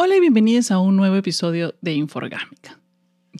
Hola 0.00 0.14
y 0.14 0.20
bienvenidos 0.20 0.70
a 0.70 0.78
un 0.78 0.94
nuevo 0.94 1.16
episodio 1.16 1.74
de 1.80 1.92
Inforgámica. 1.92 2.78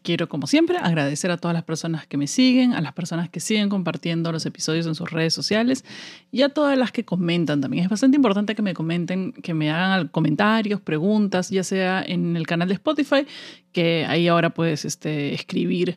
Quiero, 0.02 0.28
como 0.28 0.48
siempre, 0.48 0.76
agradecer 0.78 1.30
a 1.30 1.36
todas 1.36 1.54
las 1.54 1.62
personas 1.62 2.08
que 2.08 2.16
me 2.16 2.26
siguen, 2.26 2.72
a 2.72 2.80
las 2.80 2.94
personas 2.94 3.28
que 3.30 3.38
siguen 3.38 3.68
compartiendo 3.68 4.32
los 4.32 4.44
episodios 4.44 4.84
en 4.88 4.96
sus 4.96 5.08
redes 5.08 5.32
sociales 5.32 5.84
y 6.32 6.42
a 6.42 6.48
todas 6.48 6.76
las 6.76 6.90
que 6.90 7.04
comentan 7.04 7.60
también. 7.60 7.84
Es 7.84 7.88
bastante 7.88 8.16
importante 8.16 8.56
que 8.56 8.62
me 8.62 8.74
comenten, 8.74 9.34
que 9.34 9.54
me 9.54 9.70
hagan 9.70 10.08
comentarios, 10.08 10.80
preguntas, 10.80 11.48
ya 11.50 11.62
sea 11.62 12.02
en 12.04 12.36
el 12.36 12.44
canal 12.44 12.66
de 12.66 12.74
Spotify, 12.74 13.24
que 13.70 14.04
ahí 14.08 14.26
ahora 14.26 14.50
puedes 14.50 14.84
este, 14.84 15.34
escribir 15.34 15.96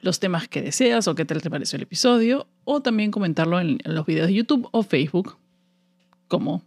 los 0.00 0.20
temas 0.20 0.48
que 0.48 0.62
deseas 0.62 1.06
o 1.06 1.14
qué 1.14 1.26
tal 1.26 1.42
te 1.42 1.50
pareció 1.50 1.76
el 1.76 1.82
episodio, 1.82 2.48
o 2.64 2.80
también 2.80 3.10
comentarlo 3.10 3.60
en, 3.60 3.78
los 3.84 4.06
videos 4.06 4.28
de 4.28 4.32
YouTube 4.32 4.70
o 4.72 4.82
Facebook, 4.82 5.36
como 6.28 6.62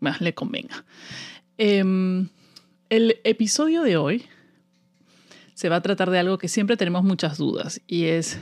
más 0.00 0.22
le 0.22 0.32
convenga. 0.32 0.86
Em, 1.58 2.28
el 2.90 3.20
episodio 3.24 3.82
de 3.82 3.96
hoy 3.96 4.24
se 5.54 5.68
va 5.68 5.76
a 5.76 5.82
tratar 5.82 6.10
de 6.10 6.18
algo 6.18 6.38
que 6.38 6.48
siempre 6.48 6.76
tenemos 6.76 7.04
muchas 7.04 7.38
dudas 7.38 7.80
y 7.86 8.04
es 8.04 8.38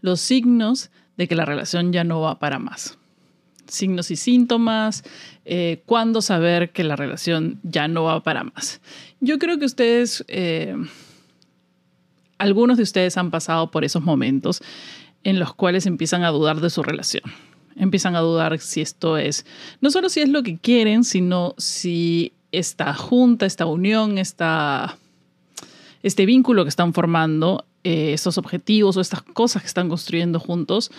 los 0.00 0.20
signos 0.20 0.90
de 1.16 1.28
que 1.28 1.34
la 1.34 1.44
relación 1.44 1.92
ya 1.92 2.04
no 2.04 2.20
va 2.20 2.38
para 2.38 2.58
más. 2.58 2.98
Signos 3.66 4.10
y 4.10 4.16
síntomas, 4.16 5.04
eh, 5.44 5.82
cuándo 5.84 6.22
saber 6.22 6.70
que 6.70 6.84
la 6.84 6.96
relación 6.96 7.60
ya 7.62 7.86
no 7.86 8.04
va 8.04 8.22
para 8.22 8.44
más. 8.44 8.80
Yo 9.20 9.38
creo 9.38 9.58
que 9.58 9.66
ustedes, 9.66 10.24
eh, 10.28 10.74
algunos 12.38 12.76
de 12.76 12.82
ustedes 12.82 13.16
han 13.16 13.30
pasado 13.30 13.70
por 13.70 13.84
esos 13.84 14.02
momentos 14.02 14.62
en 15.24 15.38
los 15.38 15.54
cuales 15.54 15.86
empiezan 15.86 16.24
a 16.24 16.30
dudar 16.30 16.60
de 16.60 16.70
su 16.70 16.82
relación. 16.82 17.24
Empiezan 17.76 18.16
a 18.16 18.20
dudar 18.20 18.58
si 18.58 18.80
esto 18.80 19.18
es, 19.18 19.44
no 19.80 19.90
solo 19.90 20.08
si 20.08 20.20
es 20.20 20.28
lo 20.28 20.42
que 20.42 20.58
quieren, 20.58 21.04
sino 21.04 21.54
si 21.58 22.32
esta 22.52 22.94
junta, 22.94 23.46
esta 23.46 23.66
unión, 23.66 24.18
esta, 24.18 24.98
este 26.02 26.26
vínculo 26.26 26.64
que 26.64 26.70
están 26.70 26.92
formando, 26.92 27.64
eh, 27.84 28.12
estos 28.12 28.38
objetivos 28.38 28.96
o 28.96 29.00
estas 29.00 29.22
cosas 29.22 29.62
que 29.62 29.68
están 29.68 29.88
construyendo 29.88 30.40
juntos, 30.40 30.90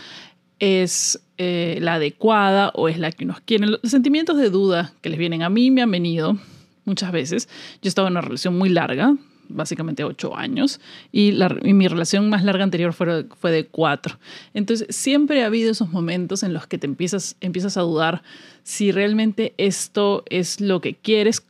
es 0.59 1.21
eh, 1.37 1.77
la 1.81 1.95
adecuada 1.95 2.71
o 2.75 2.89
es 2.89 2.99
la 2.99 3.11
que 3.11 3.25
nos 3.25 3.39
quieren. 3.41 3.71
Los 3.71 3.79
sentimientos 3.83 4.37
de 4.37 4.49
duda 4.49 4.93
que 5.01 5.09
les 5.09 5.17
vienen 5.17 5.41
a 5.41 5.49
mí 5.49 5.71
me 5.71 5.81
han 5.81 5.91
venido 5.91 6.37
muchas 6.85 7.11
veces. 7.11 7.49
Yo 7.81 7.87
estaba 7.87 8.07
en 8.07 8.13
una 8.13 8.21
relación 8.21 8.57
muy 8.57 8.69
larga, 8.69 9.15
básicamente 9.47 10.03
ocho 10.03 10.35
años, 10.35 10.79
y, 11.11 11.33
mi 11.63 11.87
relación 11.87 12.29
más 12.29 12.43
larga 12.43 12.63
anterior 12.63 12.93
fue, 12.93 13.25
fue, 13.39 13.51
de 13.51 13.65
cuatro. 13.65 14.19
Entonces, 14.53 14.95
siempre 14.95 15.43
ha 15.43 15.47
habido 15.47 15.71
esos 15.71 15.89
momentos 15.89 16.43
en 16.43 16.53
los 16.53 16.67
que 16.67 16.77
te 16.77 16.87
empiezas, 16.87 17.35
empiezas 17.41 17.77
a 17.77 17.81
dudar 17.81 18.21
si 18.63 18.91
realmente 18.91 19.53
esto 19.57 20.23
es 20.29 20.61
lo 20.61 20.81
que 20.81 20.95
quieres, 20.95 21.41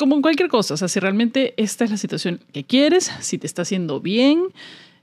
como 0.00 0.16
en 0.16 0.22
cualquier 0.22 0.48
cosa, 0.48 0.72
o 0.72 0.76
sea, 0.78 0.88
si 0.88 0.98
realmente 0.98 1.52
esta 1.58 1.84
es 1.84 1.90
la 1.90 1.98
situación 1.98 2.40
que 2.54 2.64
quieres, 2.64 3.12
si 3.20 3.36
te 3.36 3.46
está 3.46 3.62
haciendo 3.62 4.00
bien, 4.00 4.44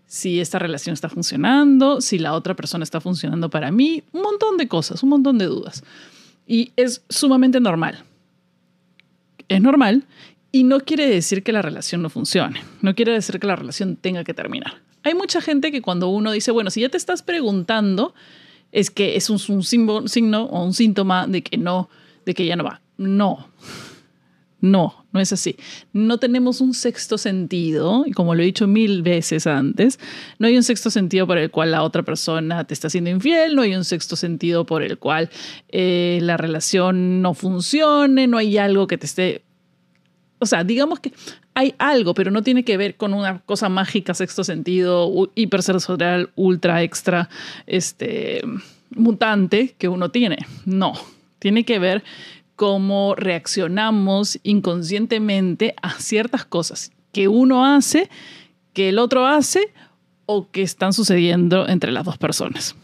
si 0.08 0.40
esta 0.40 0.58
relación 0.58 0.96
está 0.96 1.08
funcionando, 1.08 2.02
si 2.02 2.18
la 2.18 2.34
otra 2.34 2.56
persona 2.56 2.84
está 2.84 3.00
funcionando 3.00 3.52
para 3.52 3.72
mí, 3.72 4.04
un 4.12 4.24
montón 4.24 4.58
de 4.58 4.68
cosas, 4.68 5.04
un 5.04 5.10
montón 5.10 5.38
de 5.38 5.46
dudas. 5.46 5.84
Y 6.48 6.72
es 6.78 7.04
sumamente 7.10 7.60
normal. 7.60 8.06
Es 9.48 9.62
normal 9.62 10.06
y 10.52 10.64
no 10.64 10.80
quiere 10.80 11.08
decir 11.08 11.44
que 11.44 11.52
la 11.52 11.62
relación 11.62 12.02
no 12.02 12.10
funcione, 12.10 12.64
no 12.82 12.96
quiere 12.96 13.12
decir 13.12 13.40
que 13.40 13.46
la 13.46 13.56
relación 13.56 13.98
tenga 13.98 14.24
que 14.24 14.34
terminar. 14.34 14.82
Hay 15.04 15.14
mucha 15.14 15.42
gente 15.42 15.72
que 15.72 15.84
cuando 15.84 16.08
uno 16.08 16.32
dice, 16.32 16.50
bueno, 16.50 16.72
si 16.72 16.82
ya 16.82 16.90
te 16.90 16.98
estás 16.98 17.22
preguntando, 17.22 18.16
es 18.72 18.90
que 18.90 19.16
es 19.16 19.30
un, 19.30 19.40
un 19.50 19.64
signo 19.64 20.44
o 20.46 20.64
un 20.66 20.74
síntoma 20.74 21.28
de 21.28 21.44
que 21.44 21.60
no, 21.60 21.88
de 22.26 22.34
que 22.34 22.48
ya 22.48 22.56
no 22.56 22.64
va. 22.64 22.82
No, 22.98 23.48
no, 24.60 25.06
no 25.12 25.20
es 25.20 25.32
así. 25.34 25.56
No 25.94 26.18
tenemos 26.18 26.62
un 26.62 26.74
sexto 26.74 27.18
sentido, 27.18 28.04
y 28.06 28.12
como 28.12 28.34
lo 28.34 28.42
he 28.42 28.46
dicho 28.46 28.68
mil 28.68 29.04
veces 29.04 29.46
antes, 29.46 30.00
no 30.40 30.48
hay 30.48 30.58
un 30.58 30.64
sexto 30.64 30.90
sentido 30.90 31.28
por 31.28 31.38
el 31.38 31.52
cual 31.52 31.72
la 31.72 31.84
otra 31.84 32.04
persona 32.04 32.64
te 32.64 32.74
está 32.74 32.88
haciendo 32.88 33.10
infiel, 33.10 33.56
no 33.56 33.62
hay 33.62 33.76
un 33.76 33.86
sexto 33.86 34.16
sentido 34.16 34.66
por 34.66 34.82
el 34.82 34.98
cual 34.98 35.30
eh, 35.70 36.20
la 36.22 36.38
relación 36.38 37.22
no 37.22 37.34
funcione, 37.34 38.28
no 38.28 38.38
hay 38.38 38.58
algo 38.58 38.88
que 38.88 38.98
te 38.98 39.06
esté... 39.06 39.44
O 40.40 40.46
sea, 40.46 40.64
digamos 40.64 41.00
que 41.00 41.14
hay 41.56 41.74
algo, 41.80 42.14
pero 42.14 42.30
no 42.30 42.44
tiene 42.44 42.64
que 42.64 42.78
ver 42.78 42.96
con 42.96 43.16
una 43.16 43.40
cosa 43.40 43.70
mágica, 43.70 44.14
sexto 44.14 44.44
sentido, 44.44 45.32
hipersensorial, 45.34 46.30
ultra, 46.36 46.84
extra, 46.84 47.30
este, 47.66 48.44
mutante 48.92 49.76
que 49.80 49.88
uno 49.88 50.12
tiene. 50.12 50.38
No, 50.66 50.94
tiene 51.40 51.64
que 51.64 51.80
ver 51.80 52.04
cómo 52.58 53.14
reaccionamos 53.16 54.40
inconscientemente 54.44 55.76
a 55.82 55.92
ciertas 55.92 56.44
cosas 56.44 56.92
que 57.14 57.30
uno 57.30 57.66
hace, 57.66 58.10
que 58.74 58.90
el 58.90 59.00
otro 59.00 59.28
hace 59.28 59.72
o 60.26 60.50
que 60.52 60.64
están 60.64 60.92
sucediendo 60.92 61.70
entre 61.70 61.92
las 61.92 62.04
dos 62.04 62.18
personas. 62.18 62.76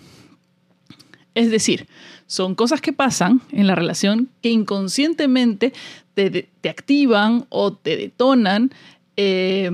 Es 1.34 1.50
decir, 1.50 1.88
son 2.28 2.53
cosas 2.53 2.81
que 2.81 2.94
pasan 2.94 3.41
en 3.51 3.66
la 3.66 3.75
relación 3.75 4.29
que 4.41 4.50
inconscientemente 4.50 5.73
te, 6.13 6.50
activan 6.69 7.47
o 7.50 7.73
te 7.73 7.97
detonan 7.97 8.72
eh, 9.17 9.72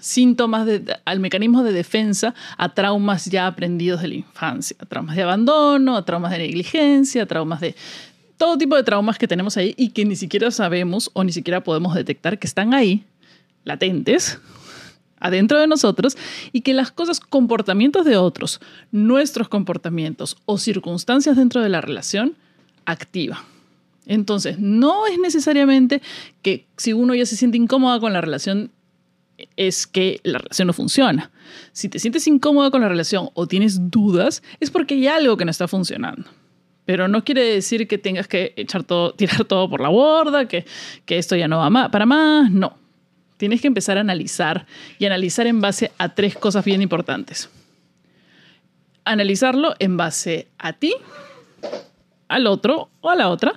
síntomas 0.00 0.68
al 1.04 1.20
mecanismo 1.20 1.62
de 1.62 1.72
defensa 1.72 2.34
a 2.56 2.74
traumas 2.74 3.26
ya 3.26 3.46
aprendidos 3.46 4.02
de 4.02 4.08
la 4.08 4.14
infancia, 4.16 4.76
a 4.80 4.86
traumas 4.86 5.16
de 5.16 5.22
abandono, 5.22 5.96
a 5.96 6.04
traumas 6.04 6.32
de 6.32 6.38
negligencia, 6.38 7.22
a 7.22 7.26
traumas 7.26 7.60
de 7.60 7.74
todo 8.40 8.56
tipo 8.56 8.74
de 8.74 8.82
traumas 8.82 9.18
que 9.18 9.28
tenemos 9.28 9.58
ahí 9.58 9.74
y 9.76 9.90
que 9.90 10.06
ni 10.06 10.16
siquiera 10.16 10.50
sabemos 10.50 11.10
o 11.12 11.24
ni 11.24 11.30
siquiera 11.30 11.62
podemos 11.62 11.94
detectar 11.94 12.38
que 12.38 12.46
están 12.46 12.72
ahí, 12.72 13.04
latentes, 13.64 14.38
adentro 15.20 15.60
de 15.60 15.66
nosotros, 15.66 16.16
y 16.50 16.62
que 16.62 16.72
las 16.72 16.90
cosas, 16.90 17.20
comportamientos 17.20 18.06
de 18.06 18.16
otros, 18.16 18.62
nuestros 18.92 19.50
comportamientos 19.50 20.38
o 20.46 20.56
circunstancias 20.56 21.36
dentro 21.36 21.60
de 21.60 21.68
la 21.68 21.82
relación, 21.82 22.34
activa. 22.86 23.44
Entonces, 24.06 24.58
no 24.58 25.06
es 25.06 25.18
necesariamente 25.18 26.00
que 26.40 26.66
si 26.78 26.94
uno 26.94 27.14
ya 27.14 27.26
se 27.26 27.36
siente 27.36 27.58
incómoda 27.58 28.00
con 28.00 28.14
la 28.14 28.22
relación, 28.22 28.70
es 29.58 29.86
que 29.86 30.20
la 30.22 30.38
relación 30.38 30.66
no 30.66 30.72
funciona. 30.72 31.30
Si 31.72 31.90
te 31.90 31.98
sientes 31.98 32.26
incómoda 32.26 32.70
con 32.70 32.80
la 32.80 32.88
relación 32.88 33.28
o 33.34 33.46
tienes 33.46 33.90
dudas, 33.90 34.42
es 34.60 34.70
porque 34.70 34.94
hay 34.94 35.08
algo 35.08 35.36
que 35.36 35.44
no 35.44 35.50
está 35.50 35.68
funcionando. 35.68 36.24
Pero 36.90 37.06
no 37.06 37.22
quiere 37.22 37.44
decir 37.44 37.86
que 37.86 37.98
tengas 37.98 38.26
que 38.26 38.52
echar 38.56 38.82
todo, 38.82 39.12
tirar 39.14 39.44
todo 39.44 39.70
por 39.70 39.80
la 39.80 39.90
borda, 39.90 40.48
que, 40.48 40.66
que 41.06 41.18
esto 41.18 41.36
ya 41.36 41.46
no 41.46 41.58
va 41.58 41.88
para 41.88 42.04
más. 42.04 42.50
No. 42.50 42.76
Tienes 43.36 43.60
que 43.60 43.68
empezar 43.68 43.96
a 43.96 44.00
analizar 44.00 44.66
y 44.98 45.06
analizar 45.06 45.46
en 45.46 45.60
base 45.60 45.92
a 45.98 46.16
tres 46.16 46.36
cosas 46.36 46.64
bien 46.64 46.82
importantes. 46.82 47.48
Analizarlo 49.04 49.76
en 49.78 49.96
base 49.96 50.48
a 50.58 50.72
ti, 50.72 50.92
al 52.26 52.48
otro 52.48 52.90
o 53.00 53.08
a 53.08 53.14
la 53.14 53.28
otra 53.28 53.52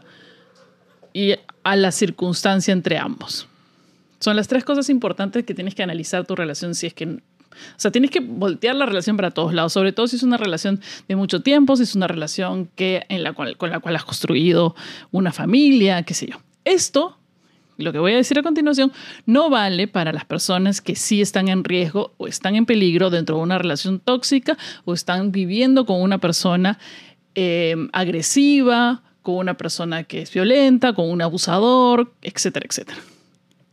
y 1.11 1.33
a 1.63 1.75
la 1.75 1.91
circunstancia 1.91 2.71
entre 2.71 2.99
ambos. 2.99 3.47
Son 4.19 4.35
las 4.35 4.47
tres 4.47 4.63
cosas 4.63 4.91
importantes 4.91 5.43
que 5.43 5.55
tienes 5.55 5.73
que 5.73 5.81
analizar 5.81 6.23
tu 6.27 6.35
relación 6.35 6.75
si 6.75 6.85
es 6.85 6.93
que 6.93 7.17
o 7.53 7.79
sea, 7.79 7.91
tienes 7.91 8.11
que 8.11 8.19
voltear 8.19 8.75
la 8.75 8.85
relación 8.85 9.15
para 9.15 9.31
todos 9.31 9.53
lados, 9.53 9.73
sobre 9.73 9.91
todo 9.91 10.07
si 10.07 10.15
es 10.15 10.23
una 10.23 10.37
relación 10.37 10.81
de 11.07 11.15
mucho 11.15 11.41
tiempo, 11.41 11.75
si 11.75 11.83
es 11.83 11.95
una 11.95 12.07
relación 12.07 12.69
que, 12.75 13.05
en 13.09 13.23
la 13.23 13.33
cual, 13.33 13.57
con 13.57 13.69
la 13.69 13.79
cual 13.79 13.95
has 13.95 14.05
construido 14.05 14.75
una 15.11 15.31
familia, 15.31 16.03
qué 16.03 16.13
sé 16.13 16.27
yo. 16.27 16.37
Esto, 16.65 17.17
lo 17.77 17.91
que 17.91 17.99
voy 17.99 18.13
a 18.13 18.17
decir 18.17 18.37
a 18.39 18.43
continuación, 18.43 18.91
no 19.25 19.49
vale 19.49 19.87
para 19.87 20.13
las 20.13 20.25
personas 20.25 20.81
que 20.81 20.95
sí 20.95 21.21
están 21.21 21.47
en 21.47 21.63
riesgo 21.63 22.13
o 22.17 22.27
están 22.27 22.55
en 22.55 22.65
peligro 22.65 23.09
dentro 23.09 23.37
de 23.37 23.43
una 23.43 23.57
relación 23.57 23.99
tóxica 23.99 24.57
o 24.85 24.93
están 24.93 25.31
viviendo 25.31 25.85
con 25.85 26.01
una 26.01 26.19
persona 26.19 26.79
eh, 27.35 27.75
agresiva, 27.91 29.03
con 29.21 29.35
una 29.35 29.55
persona 29.55 30.03
que 30.03 30.21
es 30.21 30.33
violenta, 30.33 30.93
con 30.93 31.09
un 31.09 31.21
abusador, 31.21 32.13
etcétera, 32.21 32.67
etcétera. 32.69 32.99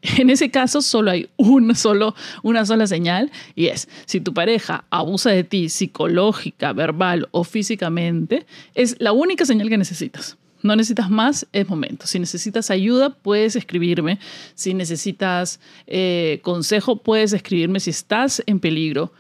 En 0.19 0.31
ese 0.31 0.51
caso 0.51 0.83
solo 0.83 1.11
hay 1.11 1.29
una, 1.37 1.75
solo, 1.75 2.15
una 2.43 2.65
sola 2.65 2.87
señal 2.87 3.31
y 3.55 3.67
es, 3.67 3.89
si 4.07 4.21
tu 4.21 4.33
pareja 4.33 4.85
abusa 4.91 5.31
de 5.31 5.45
ti 5.45 5.69
psicológica, 5.69 6.73
verbal 6.73 7.29
o 7.33 7.45
físicamente, 7.45 8.47
es 8.75 8.97
la 8.99 9.13
única 9.13 9.45
señal 9.45 9.69
que 9.69 9.79
necesitas. 9.79 10.37
No 10.63 10.77
necesitas 10.77 11.09
más, 11.09 11.47
es 11.53 11.69
momento. 11.69 12.07
Si 12.07 12.19
necesitas 12.19 12.71
ayuda, 12.71 13.11
puedes 13.11 13.57
escribirme. 13.57 14.19
Si 14.55 14.75
necesitas 14.75 15.59
eh, 15.87 16.41
consejo, 16.43 16.97
puedes 16.97 17.33
escribirme. 17.33 17.81
Si 17.81 17.89
estás 17.89 18.43
en 18.45 18.61
peligro, 18.61 19.11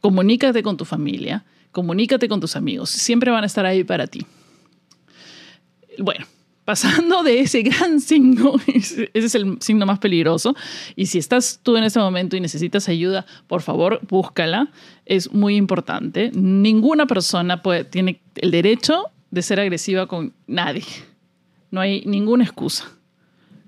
comunícate 0.00 0.62
con 0.62 0.76
tu 0.76 0.84
familia, 0.84 1.44
comunícate 1.72 2.28
con 2.28 2.40
tus 2.40 2.54
amigos. 2.54 2.90
Siempre 2.90 3.32
van 3.32 3.42
a 3.42 3.48
estar 3.48 3.66
ahí 3.66 3.82
para 3.82 4.06
ti. 4.06 4.24
Bueno, 5.98 6.24
pasando 6.64 7.22
de 7.22 7.40
ese 7.40 7.62
gran 7.62 8.00
signo, 8.00 8.54
ese 8.66 9.10
es 9.12 9.34
el 9.34 9.56
signo 9.60 9.86
más 9.86 9.98
peligroso, 9.98 10.54
y 10.96 11.06
si 11.06 11.18
estás 11.18 11.60
tú 11.62 11.76
en 11.76 11.84
este 11.84 11.98
momento 11.98 12.36
y 12.36 12.40
necesitas 12.40 12.88
ayuda, 12.88 13.26
por 13.46 13.62
favor, 13.62 14.00
búscala, 14.08 14.70
es 15.06 15.32
muy 15.32 15.56
importante. 15.56 16.30
Ninguna 16.34 17.06
persona 17.06 17.60
tiene 17.90 18.20
el 18.36 18.50
derecho 18.50 19.04
de 19.30 19.42
ser 19.42 19.60
agresiva 19.60 20.06
con 20.06 20.32
nadie. 20.46 20.84
No 21.70 21.80
hay 21.80 22.04
ninguna 22.06 22.44
excusa. 22.44 22.90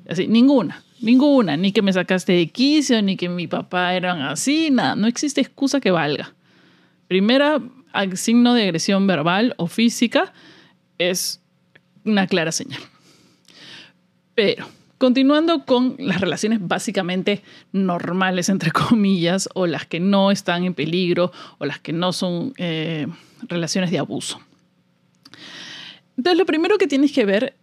Así, 0.08 0.28
ninguna. 0.28 0.82
Ninguna, 1.00 1.58
ni 1.58 1.72
que 1.72 1.82
me 1.82 1.92
sacaste 1.92 2.32
de 2.32 2.46
quicio, 2.46 3.02
ni 3.02 3.16
que 3.16 3.28
mi 3.28 3.46
papá 3.46 3.94
eran 3.94 4.22
así, 4.22 4.70
nada, 4.70 4.96
no 4.96 5.06
existe 5.06 5.42
excusa 5.42 5.78
que 5.78 5.90
valga. 5.90 6.32
Primera 7.06 7.60
signo 8.14 8.54
de 8.54 8.64
agresión 8.64 9.06
verbal 9.06 9.54
o 9.58 9.66
física 9.66 10.32
es 10.98 11.42
una 12.06 12.26
clara 12.26 12.52
señal. 12.52 12.80
Pero, 14.34 14.66
continuando 14.98 15.64
con 15.64 15.96
las 15.98 16.20
relaciones 16.20 16.60
básicamente 16.62 17.42
normales, 17.72 18.48
entre 18.48 18.70
comillas, 18.72 19.48
o 19.54 19.66
las 19.66 19.86
que 19.86 20.00
no 20.00 20.30
están 20.30 20.64
en 20.64 20.74
peligro, 20.74 21.32
o 21.58 21.66
las 21.66 21.80
que 21.80 21.92
no 21.92 22.12
son 22.12 22.54
eh, 22.58 23.06
relaciones 23.48 23.90
de 23.90 23.98
abuso. 23.98 24.40
Entonces, 26.16 26.38
lo 26.38 26.46
primero 26.46 26.78
que 26.78 26.86
tienes 26.86 27.12
que 27.12 27.24
ver 27.24 27.56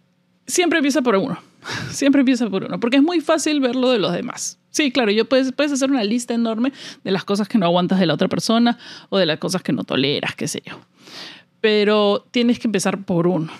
siempre 0.46 0.78
empieza 0.78 1.02
por 1.02 1.16
uno. 1.16 1.38
Siempre 1.90 2.20
empieza 2.20 2.48
por 2.50 2.64
uno, 2.64 2.78
porque 2.78 2.98
es 2.98 3.02
muy 3.02 3.20
fácil 3.20 3.60
ver 3.60 3.74
lo 3.74 3.90
de 3.90 3.98
los 3.98 4.12
demás. 4.12 4.58
Sí, 4.70 4.90
claro, 4.90 5.10
yo 5.10 5.26
puedes, 5.26 5.52
puedes 5.52 5.72
hacer 5.72 5.90
una 5.90 6.04
lista 6.04 6.34
enorme 6.34 6.72
de 7.02 7.10
las 7.10 7.24
cosas 7.24 7.48
que 7.48 7.56
no 7.56 7.64
aguantas 7.64 7.98
de 7.98 8.06
la 8.06 8.12
otra 8.14 8.28
persona 8.28 8.76
o 9.08 9.16
de 9.16 9.24
las 9.24 9.38
cosas 9.38 9.62
que 9.62 9.72
no 9.72 9.84
toleras, 9.84 10.34
qué 10.34 10.46
sé 10.46 10.62
yo. 10.66 10.78
Pero 11.60 12.26
tienes 12.30 12.58
que 12.58 12.68
empezar 12.68 13.04
por 13.04 13.26
uno. 13.26 13.50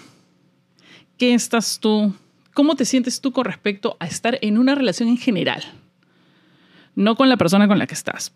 ¿Qué 1.24 1.32
estás 1.32 1.80
tú? 1.80 2.12
¿Cómo 2.52 2.76
te 2.76 2.84
sientes 2.84 3.22
tú 3.22 3.32
con 3.32 3.46
respecto 3.46 3.96
a 3.98 4.06
estar 4.06 4.38
en 4.42 4.58
una 4.58 4.74
relación 4.74 5.08
en 5.08 5.16
general? 5.16 5.64
No 6.96 7.16
con 7.16 7.30
la 7.30 7.38
persona 7.38 7.66
con 7.66 7.78
la 7.78 7.86
que 7.86 7.94
estás. 7.94 8.34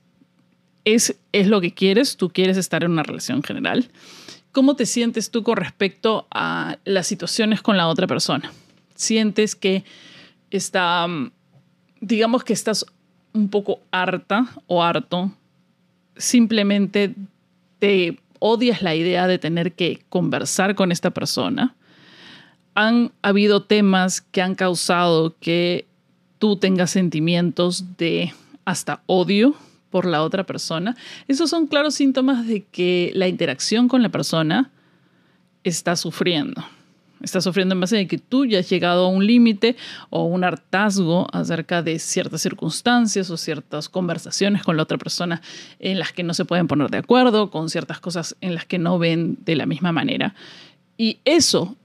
Es, 0.87 1.14
es 1.32 1.49
lo 1.49 1.61
que 1.61 1.75
quieres, 1.75 2.17
tú 2.17 2.31
quieres 2.31 2.56
estar 2.56 2.85
en 2.85 2.93
una 2.93 3.02
relación 3.02 3.43
general. 3.43 3.90
¿Cómo 4.52 4.75
te 4.75 4.87
sientes 4.87 5.31
tú 5.31 5.43
con 5.43 5.58
respecto 5.58 6.26
a 6.31 6.79
las 6.87 7.06
situaciones 7.06 7.61
con 7.61 7.76
la 7.76 7.88
otra 7.88 8.06
persona? 8.06 8.50
¿Sientes 8.94 9.55
que 9.55 9.85
está, 10.50 11.06
mm, 11.06 11.31
digamos 12.00 12.43
que 12.43 12.55
estás 12.55 12.87
un 13.35 13.50
poco 13.50 13.82
harta 13.90 14.49
o 14.67 14.82
harto? 14.82 15.31
Simplemente 16.17 17.14
te 17.81 18.19
odias 18.38 18.81
la 18.81 18.94
idea 18.94 19.26
de 19.26 19.38
tener 19.38 19.75
que 19.75 20.06
conversar 20.08 20.75
con 20.75 20.90
esta 20.90 21.11
persona. 21.11 21.75
Han 22.80 23.10
habido 23.22 23.64
temas 23.64 24.20
que 24.20 24.40
han 24.40 24.54
causado 24.54 25.34
que 25.40 25.88
tú 26.38 26.58
tengas 26.58 26.92
sentimientos 26.92 27.96
de 27.96 28.32
hasta 28.64 29.02
odio 29.06 29.56
por 29.90 30.06
la 30.06 30.22
otra 30.22 30.44
persona, 30.44 30.96
esos 31.26 31.50
son 31.50 31.66
claros 31.66 31.96
síntomas 31.96 32.46
de 32.46 32.62
que 32.62 33.10
la 33.14 33.26
interacción 33.26 33.88
con 33.88 34.00
la 34.00 34.10
persona 34.10 34.70
está 35.64 35.96
sufriendo. 35.96 36.64
Está 37.20 37.40
sufriendo 37.40 37.75
en 37.75 37.80
base 37.80 37.96
de 37.96 38.06
que 38.06 38.19
tú 38.19 38.46
ya 38.46 38.60
has 38.60 38.70
llegado 38.70 39.06
a 39.06 39.08
un 39.08 39.26
límite 39.26 39.75
o 40.08 40.22
un 40.26 40.44
hartazgo 40.44 41.26
acerca 41.32 41.82
de 41.82 41.98
ciertas 41.98 42.42
circunstancias 42.42 43.28
o 43.30 43.36
ciertas 43.36 43.88
conversaciones 43.88 44.62
con 44.62 44.76
la 44.76 44.84
otra 44.84 44.98
persona 44.98 45.42
en 45.80 45.98
las 45.98 46.12
que 46.12 46.22
no 46.22 46.32
se 46.32 46.44
pueden 46.44 46.69
poner 46.69 46.90
de 46.90 46.98
acuerdo, 46.98 47.50
con 47.50 47.70
ciertas 47.70 47.98
cosas 47.98 48.36
en 48.40 48.54
las 48.54 48.66
que 48.66 48.78
no 48.78 49.00
ven 49.00 49.36
de 49.44 49.56
la 49.56 49.66
misma 49.66 49.90
manera. 49.90 50.36
Y 50.96 51.19
eso 51.25 51.76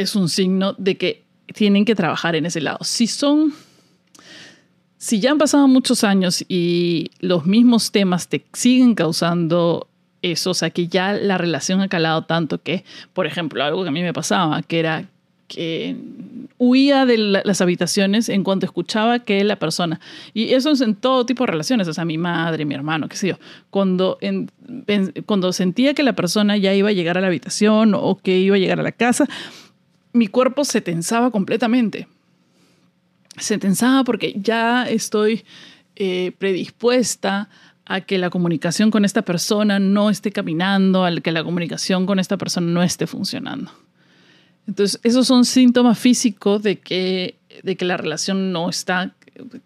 es 0.00 0.16
un 0.16 0.28
signo 0.28 0.74
de 0.78 0.96
que 0.96 1.24
tienen 1.54 1.84
que 1.84 1.94
trabajar 1.94 2.36
en 2.36 2.46
ese 2.46 2.60
lado. 2.60 2.78
Si 2.82 3.06
son 3.06 3.52
si 5.00 5.18
ya 5.18 5.30
han 5.30 5.38
pasado 5.38 5.66
muchos 5.66 6.04
años 6.04 6.44
y 6.46 7.10
los 7.20 7.46
mismos 7.46 7.90
temas 7.90 8.28
te 8.28 8.44
siguen 8.52 8.94
causando 8.94 9.88
eso, 10.20 10.50
o 10.50 10.54
sea, 10.54 10.68
que 10.68 10.88
ya 10.88 11.14
la 11.14 11.38
relación 11.38 11.80
ha 11.80 11.88
calado 11.88 12.24
tanto 12.24 12.62
que, 12.62 12.84
por 13.14 13.26
ejemplo, 13.26 13.64
algo 13.64 13.82
que 13.82 13.88
a 13.88 13.92
mí 13.92 14.02
me 14.02 14.12
pasaba, 14.12 14.60
que 14.62 14.78
era 14.78 15.06
que 15.48 15.96
huía 16.58 17.06
de 17.06 17.16
las 17.16 17.60
habitaciones 17.60 18.28
en 18.28 18.44
cuanto 18.44 18.66
escuchaba 18.66 19.20
que 19.20 19.42
la 19.42 19.56
persona, 19.56 20.00
y 20.34 20.52
eso 20.52 20.70
es 20.70 20.82
en 20.82 20.94
todo 20.94 21.24
tipo 21.24 21.44
de 21.44 21.50
relaciones, 21.50 21.88
o 21.88 21.94
sea, 21.94 22.04
mi 22.04 22.18
madre, 22.18 22.66
mi 22.66 22.74
hermano, 22.74 23.08
qué 23.08 23.16
sé 23.16 23.28
yo, 23.28 23.38
cuando, 23.70 24.18
cuando 25.26 25.52
sentía 25.52 25.94
que 25.94 26.02
la 26.04 26.12
persona 26.12 26.56
ya 26.58 26.74
iba 26.74 26.90
a 26.90 26.92
llegar 26.92 27.18
a 27.18 27.22
la 27.22 27.28
habitación 27.28 27.94
o 27.94 28.16
que 28.22 28.38
iba 28.38 28.56
a 28.56 28.58
llegar 28.58 28.78
a 28.78 28.84
la 28.84 28.92
casa, 28.92 29.26
mi 30.12 30.26
cuerpo 30.26 30.64
se 30.64 30.80
tensaba 30.80 31.30
completamente 31.30 32.08
se 33.40 33.58
tensaba 33.58 34.04
porque 34.04 34.34
ya 34.36 34.84
estoy 34.84 35.44
eh, 35.96 36.32
predispuesta 36.38 37.48
a 37.86 38.00
que 38.02 38.18
la 38.18 38.30
comunicación 38.30 38.90
con 38.90 39.04
esta 39.04 39.22
persona 39.22 39.78
no 39.78 40.10
esté 40.10 40.30
caminando, 40.30 41.04
a 41.04 41.14
que 41.20 41.32
la 41.32 41.42
comunicación 41.42 42.06
con 42.06 42.18
esta 42.18 42.36
persona 42.36 42.68
no 42.68 42.82
esté 42.82 43.06
funcionando. 43.06 43.72
Entonces, 44.66 45.00
esos 45.02 45.26
son 45.26 45.44
síntomas 45.44 45.98
físicos 45.98 46.62
de 46.62 46.78
que, 46.78 47.36
de 47.62 47.76
que 47.76 47.84
la 47.84 47.96
relación 47.96 48.52
no 48.52 48.68
está, 48.68 49.14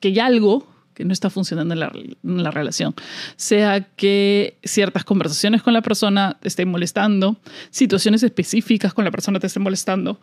que 0.01 0.09
hay 0.09 0.19
algo 0.21 0.67
que 0.95 1.05
no 1.05 1.13
está 1.13 1.29
funcionando 1.29 1.75
en 1.75 1.81
la, 1.81 1.93
la, 2.23 2.51
relación. 2.51 2.95
Sea 3.37 3.81
que 3.81 4.57
ciertas 4.63 5.05
conversaciones 5.05 5.63
con 5.63 5.75
la 5.75 5.83
persona 5.83 6.39
te 6.41 6.49
estén 6.49 6.71
molestando, 6.71 7.37
situaciones 7.71 8.23
específicas 8.23 8.95
con 8.95 9.05
la 9.05 9.11
persona 9.11 9.41
te 9.41 9.49
estén 9.49 9.63
molestando, 9.63 10.21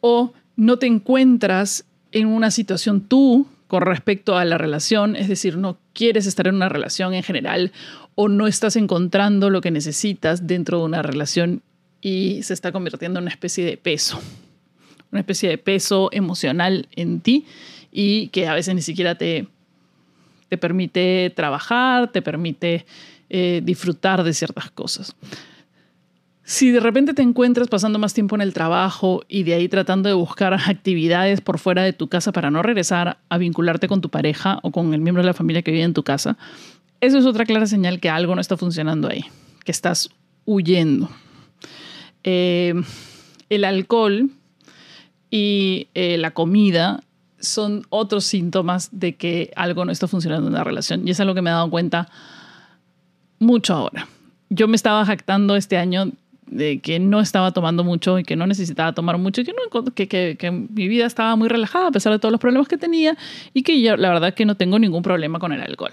o 0.00 0.32
no 0.56 0.78
te 0.78 0.86
encuentras 0.86 1.84
en 2.12 2.28
una 2.28 2.50
situación 2.50 3.02
tú 3.02 3.46
con 3.66 3.82
respecto 3.82 4.36
a 4.36 4.44
la 4.44 4.58
relación, 4.58 5.16
es 5.16 5.28
decir, 5.28 5.56
no 5.56 5.78
quieres 5.92 6.26
estar 6.26 6.46
en 6.46 6.54
una 6.54 6.68
relación 6.68 7.14
en 7.14 7.22
general 7.22 7.72
o 8.14 8.28
no 8.28 8.46
estás 8.46 8.76
encontrando 8.76 9.50
lo 9.50 9.60
que 9.60 9.70
necesitas 9.70 10.46
dentro 10.46 10.78
de 10.78 10.84
una 10.84 11.02
relación 11.02 11.62
y 12.00 12.42
se 12.42 12.54
está 12.54 12.70
convirtiendo 12.70 13.18
en 13.18 13.24
una 13.24 13.32
especie 13.32 13.64
de 13.64 13.76
peso, 13.76 14.20
una 15.10 15.20
especie 15.20 15.48
de 15.48 15.58
peso 15.58 16.10
emocional 16.12 16.88
en 16.94 17.20
ti 17.20 17.46
y 17.90 18.28
que 18.28 18.46
a 18.46 18.54
veces 18.54 18.74
ni 18.74 18.82
siquiera 18.82 19.16
te, 19.16 19.48
te 20.54 20.58
permite 20.58 21.32
trabajar, 21.34 22.12
te 22.12 22.22
permite 22.22 22.86
eh, 23.28 23.60
disfrutar 23.64 24.22
de 24.22 24.32
ciertas 24.32 24.70
cosas. 24.70 25.16
Si 26.44 26.70
de 26.70 26.78
repente 26.78 27.12
te 27.12 27.22
encuentras 27.22 27.66
pasando 27.66 27.98
más 27.98 28.14
tiempo 28.14 28.36
en 28.36 28.40
el 28.40 28.52
trabajo 28.52 29.24
y 29.28 29.42
de 29.42 29.54
ahí 29.54 29.68
tratando 29.68 30.08
de 30.08 30.14
buscar 30.14 30.54
actividades 30.66 31.40
por 31.40 31.58
fuera 31.58 31.82
de 31.82 31.92
tu 31.92 32.06
casa 32.06 32.30
para 32.30 32.52
no 32.52 32.62
regresar 32.62 33.18
a 33.28 33.38
vincularte 33.38 33.88
con 33.88 34.00
tu 34.00 34.10
pareja 34.10 34.60
o 34.62 34.70
con 34.70 34.94
el 34.94 35.00
miembro 35.00 35.24
de 35.24 35.26
la 35.26 35.34
familia 35.34 35.62
que 35.62 35.72
vive 35.72 35.82
en 35.82 35.92
tu 35.92 36.04
casa, 36.04 36.38
eso 37.00 37.18
es 37.18 37.26
otra 37.26 37.44
clara 37.44 37.66
señal 37.66 37.98
que 37.98 38.08
algo 38.08 38.36
no 38.36 38.40
está 38.40 38.56
funcionando 38.56 39.08
ahí, 39.08 39.24
que 39.64 39.72
estás 39.72 40.10
huyendo. 40.44 41.10
Eh, 42.22 42.74
el 43.50 43.64
alcohol 43.64 44.30
y 45.32 45.88
eh, 45.94 46.16
la 46.16 46.30
comida 46.30 47.02
son 47.44 47.86
otros 47.90 48.24
síntomas 48.24 48.88
de 48.92 49.14
que 49.14 49.52
algo 49.56 49.84
no 49.84 49.92
está 49.92 50.08
funcionando 50.08 50.48
en 50.48 50.54
la 50.54 50.64
relación 50.64 51.06
y 51.06 51.12
es 51.12 51.20
algo 51.20 51.34
que 51.34 51.42
me 51.42 51.50
he 51.50 51.52
dado 51.52 51.70
cuenta 51.70 52.08
mucho 53.38 53.74
ahora. 53.74 54.08
Yo 54.50 54.68
me 54.68 54.76
estaba 54.76 55.04
jactando 55.04 55.56
este 55.56 55.76
año 55.76 56.10
de 56.46 56.80
que 56.80 56.98
no 56.98 57.20
estaba 57.20 57.52
tomando 57.52 57.84
mucho 57.84 58.18
y 58.18 58.24
que 58.24 58.36
no 58.36 58.46
necesitaba 58.46 58.92
tomar 58.92 59.18
mucho 59.18 59.40
y 59.40 59.44
que, 59.44 60.66
mi 60.70 60.88
vida 60.88 61.06
estaba 61.06 61.36
muy 61.36 61.48
relajada 61.48 61.88
a 61.88 61.90
pesar 61.90 62.12
de 62.12 62.18
todos 62.18 62.32
los 62.32 62.40
problemas 62.40 62.68
que 62.68 62.76
tenía 62.76 63.16
y 63.52 63.62
que 63.62 63.80
yo 63.80 63.96
la 63.96 64.10
verdad 64.10 64.34
que 64.34 64.44
no 64.44 64.56
tengo 64.56 64.78
ningún 64.78 65.02
problema 65.02 65.38
con 65.38 65.52
el 65.52 65.60
alcohol. 65.60 65.92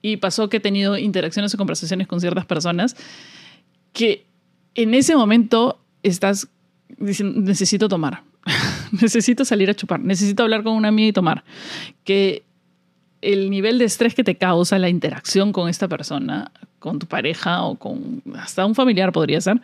Y 0.00 0.18
pasó 0.18 0.48
que 0.48 0.58
he 0.58 0.60
tenido 0.60 0.96
interacciones 0.96 1.54
o 1.54 1.58
conversaciones 1.58 2.06
con 2.06 2.20
ciertas 2.20 2.46
personas 2.46 2.96
que 3.92 4.24
en 4.74 4.94
ese 4.94 5.16
momento 5.16 5.80
estás 6.02 6.48
diciendo, 6.98 7.40
necesito 7.40 7.88
tomar, 7.88 8.22
necesito 9.00 9.44
salir 9.44 9.70
a 9.70 9.74
chupar, 9.74 10.00
necesito 10.00 10.42
hablar 10.42 10.62
con 10.62 10.74
una 10.74 10.88
amiga 10.88 11.08
y 11.08 11.12
tomar. 11.12 11.44
Que 12.04 12.44
el 13.20 13.50
nivel 13.50 13.78
de 13.78 13.84
estrés 13.84 14.14
que 14.14 14.24
te 14.24 14.36
causa 14.36 14.78
la 14.78 14.88
interacción 14.88 15.52
con 15.52 15.68
esta 15.68 15.88
persona, 15.88 16.52
con 16.78 16.98
tu 16.98 17.06
pareja 17.06 17.62
o 17.62 17.76
con 17.76 18.22
hasta 18.36 18.64
un 18.64 18.74
familiar 18.74 19.12
podría 19.12 19.40
ser, 19.40 19.60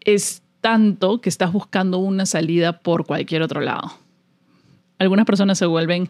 es 0.00 0.42
tanto 0.60 1.20
que 1.20 1.28
estás 1.28 1.52
buscando 1.52 1.98
una 1.98 2.26
salida 2.26 2.80
por 2.80 3.06
cualquier 3.06 3.42
otro 3.42 3.60
lado. 3.60 3.92
Algunas 5.00 5.26
personas 5.26 5.58
se 5.58 5.66
vuelven 5.66 6.08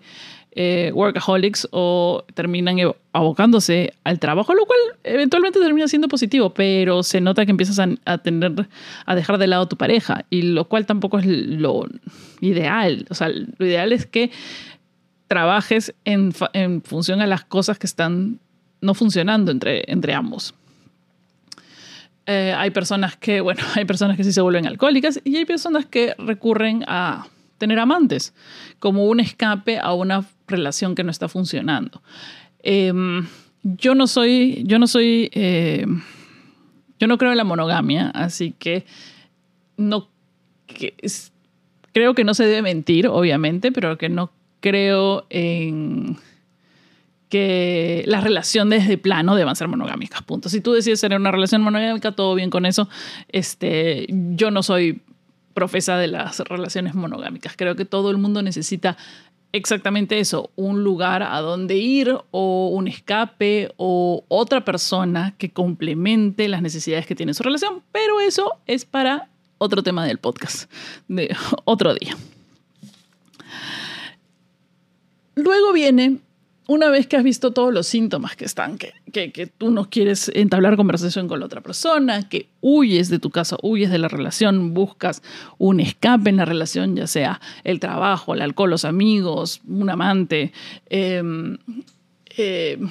eh, 0.52 0.90
workaholics 0.92 1.68
o 1.70 2.24
terminan 2.34 2.76
abocándose 3.12 3.94
al 4.04 4.18
trabajo, 4.18 4.52
lo 4.52 4.66
cual 4.66 4.80
eventualmente 5.04 5.60
termina 5.60 5.88
siendo 5.88 6.08
positivo, 6.08 6.50
pero 6.50 7.02
se 7.02 7.20
nota 7.20 7.46
que 7.46 7.52
empiezas 7.52 7.78
a, 8.04 8.18
tener, 8.18 8.68
a 9.06 9.14
dejar 9.14 9.38
de 9.38 9.46
lado 9.46 9.68
tu 9.68 9.76
pareja, 9.76 10.24
y 10.28 10.42
lo 10.42 10.66
cual 10.66 10.86
tampoco 10.86 11.18
es 11.20 11.26
lo 11.26 11.86
ideal. 12.40 13.06
O 13.10 13.14
sea, 13.14 13.28
lo 13.28 13.64
ideal 13.64 13.92
es 13.92 14.06
que 14.06 14.30
trabajes 15.28 15.94
en, 16.04 16.34
en 16.52 16.82
función 16.82 17.20
a 17.20 17.26
las 17.28 17.44
cosas 17.44 17.78
que 17.78 17.86
están 17.86 18.40
no 18.80 18.94
funcionando 18.94 19.52
entre, 19.52 19.84
entre 19.86 20.14
ambos. 20.14 20.54
Eh, 22.26 22.54
hay 22.56 22.70
personas 22.70 23.16
que, 23.16 23.40
bueno, 23.40 23.62
hay 23.74 23.84
personas 23.84 24.16
que 24.16 24.24
sí 24.24 24.32
se 24.32 24.40
vuelven 24.40 24.66
alcohólicas 24.66 25.20
y 25.24 25.36
hay 25.36 25.44
personas 25.44 25.86
que 25.86 26.14
recurren 26.18 26.84
a 26.86 27.26
tener 27.60 27.78
amantes 27.78 28.34
como 28.80 29.04
un 29.04 29.20
escape 29.20 29.78
a 29.78 29.92
una 29.92 30.24
relación 30.48 30.94
que 30.94 31.04
no 31.04 31.10
está 31.10 31.28
funcionando. 31.28 32.02
Em, 32.62 33.26
yo 33.62 33.94
no 33.94 34.06
soy, 34.06 34.64
yo 34.66 34.78
no 34.78 34.86
soy, 34.86 35.30
eh, 35.32 35.86
yo 36.98 37.06
no 37.06 37.18
creo 37.18 37.30
en 37.30 37.36
la 37.36 37.44
monogamia, 37.44 38.08
así 38.10 38.52
que 38.58 38.86
no, 39.76 40.08
creo 41.92 42.14
que 42.14 42.24
no 42.24 42.34
se 42.34 42.46
debe 42.46 42.62
mentir, 42.62 43.06
obviamente, 43.06 43.70
pero 43.70 43.98
que 43.98 44.08
no 44.08 44.32
creo 44.60 45.26
en 45.28 46.16
que 47.28 48.02
las 48.06 48.24
relaciones 48.24 48.88
de 48.88 48.98
plano 48.98 49.36
deben 49.36 49.54
ser 49.54 49.68
monogámicas, 49.68 50.22
punto. 50.22 50.48
Si 50.48 50.60
tú 50.62 50.72
decides 50.72 51.00
tener 51.00 51.20
una 51.20 51.30
relación 51.30 51.62
monogámica, 51.62 52.12
todo 52.12 52.34
bien 52.34 52.50
con 52.50 52.66
eso. 52.66 52.88
Este, 53.28 54.06
yo 54.08 54.50
no 54.50 54.62
soy 54.64 55.02
profesa 55.60 55.98
de 55.98 56.06
las 56.06 56.40
relaciones 56.40 56.94
monogámicas. 56.94 57.52
Creo 57.54 57.76
que 57.76 57.84
todo 57.84 58.10
el 58.10 58.16
mundo 58.16 58.40
necesita 58.40 58.96
exactamente 59.52 60.18
eso, 60.18 60.50
un 60.56 60.82
lugar 60.84 61.22
a 61.22 61.38
donde 61.42 61.76
ir 61.76 62.16
o 62.30 62.70
un 62.72 62.88
escape 62.88 63.70
o 63.76 64.24
otra 64.28 64.64
persona 64.64 65.34
que 65.36 65.50
complemente 65.50 66.48
las 66.48 66.62
necesidades 66.62 67.06
que 67.06 67.14
tiene 67.14 67.34
su 67.34 67.42
relación, 67.42 67.82
pero 67.92 68.22
eso 68.22 68.54
es 68.66 68.86
para 68.86 69.28
otro 69.58 69.82
tema 69.82 70.06
del 70.06 70.16
podcast, 70.16 70.72
de 71.08 71.36
otro 71.66 71.92
día. 71.92 72.16
Luego 75.34 75.74
viene 75.74 76.20
una 76.70 76.88
vez 76.88 77.08
que 77.08 77.16
has 77.16 77.24
visto 77.24 77.50
todos 77.50 77.74
los 77.74 77.88
síntomas 77.88 78.36
que 78.36 78.44
están, 78.44 78.78
que, 78.78 78.92
que, 79.32 79.46
tú 79.48 79.72
no 79.72 79.90
quieres 79.90 80.30
entablar 80.36 80.76
conversación 80.76 81.26
con 81.26 81.40
la 81.40 81.46
otra 81.46 81.62
persona, 81.62 82.28
que 82.28 82.48
huyes 82.60 83.08
de 83.08 83.18
tu 83.18 83.30
casa, 83.30 83.56
huyes 83.60 83.90
de 83.90 83.98
la 83.98 84.06
relación, 84.06 84.72
buscas 84.72 85.20
un 85.58 85.80
escape 85.80 86.30
en 86.30 86.36
la 86.36 86.44
relación, 86.44 86.94
ya 86.94 87.08
sea 87.08 87.40
el 87.64 87.80
trabajo, 87.80 88.34
el 88.34 88.40
alcohol, 88.40 88.70
los 88.70 88.84
amigos, 88.84 89.62
un 89.66 89.90
amante, 89.90 90.52
em, 90.88 91.58
em, 92.36 92.88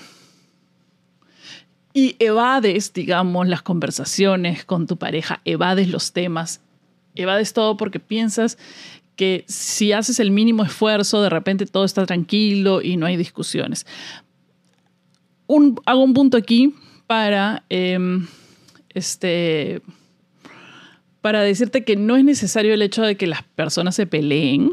y 1.94 2.18
evades, 2.20 2.92
digamos, 2.92 3.48
las 3.48 3.62
conversaciones 3.62 4.66
con 4.66 4.88
tu 4.88 4.98
pareja, 4.98 5.40
evades 5.46 5.88
los 5.88 6.12
temas, 6.12 6.60
evades 7.16 7.54
todo 7.54 7.78
porque 7.78 8.02
piensas 8.02 8.58
que 9.20 9.44
si 9.50 9.92
haces 9.92 10.22
el 10.22 10.32
mínimo 10.32 10.64
esfuerzo, 10.64 11.22
de 11.22 11.30
repente 11.30 11.66
todo 11.66 11.84
está 11.84 12.06
tranquilo 12.06 12.82
y 12.82 12.96
no 12.96 13.06
hay 13.06 13.18
discusiones. 13.18 13.86
hago 15.86 16.04
un 16.04 16.14
punto 16.14 16.38
aquí 16.38 16.74
para, 17.06 17.66
em, 17.68 18.28
este, 18.94 19.82
para 21.20 21.42
decirte 21.42 21.84
que 21.84 21.98
no 21.98 22.16
es 22.16 22.24
necesario 22.24 22.74
el 22.74 22.82
hecho 22.82 23.02
de 23.02 23.18
que 23.18 23.28
las 23.28 23.44
personas 23.44 23.96
se 23.96 24.08
peleen 24.08 24.72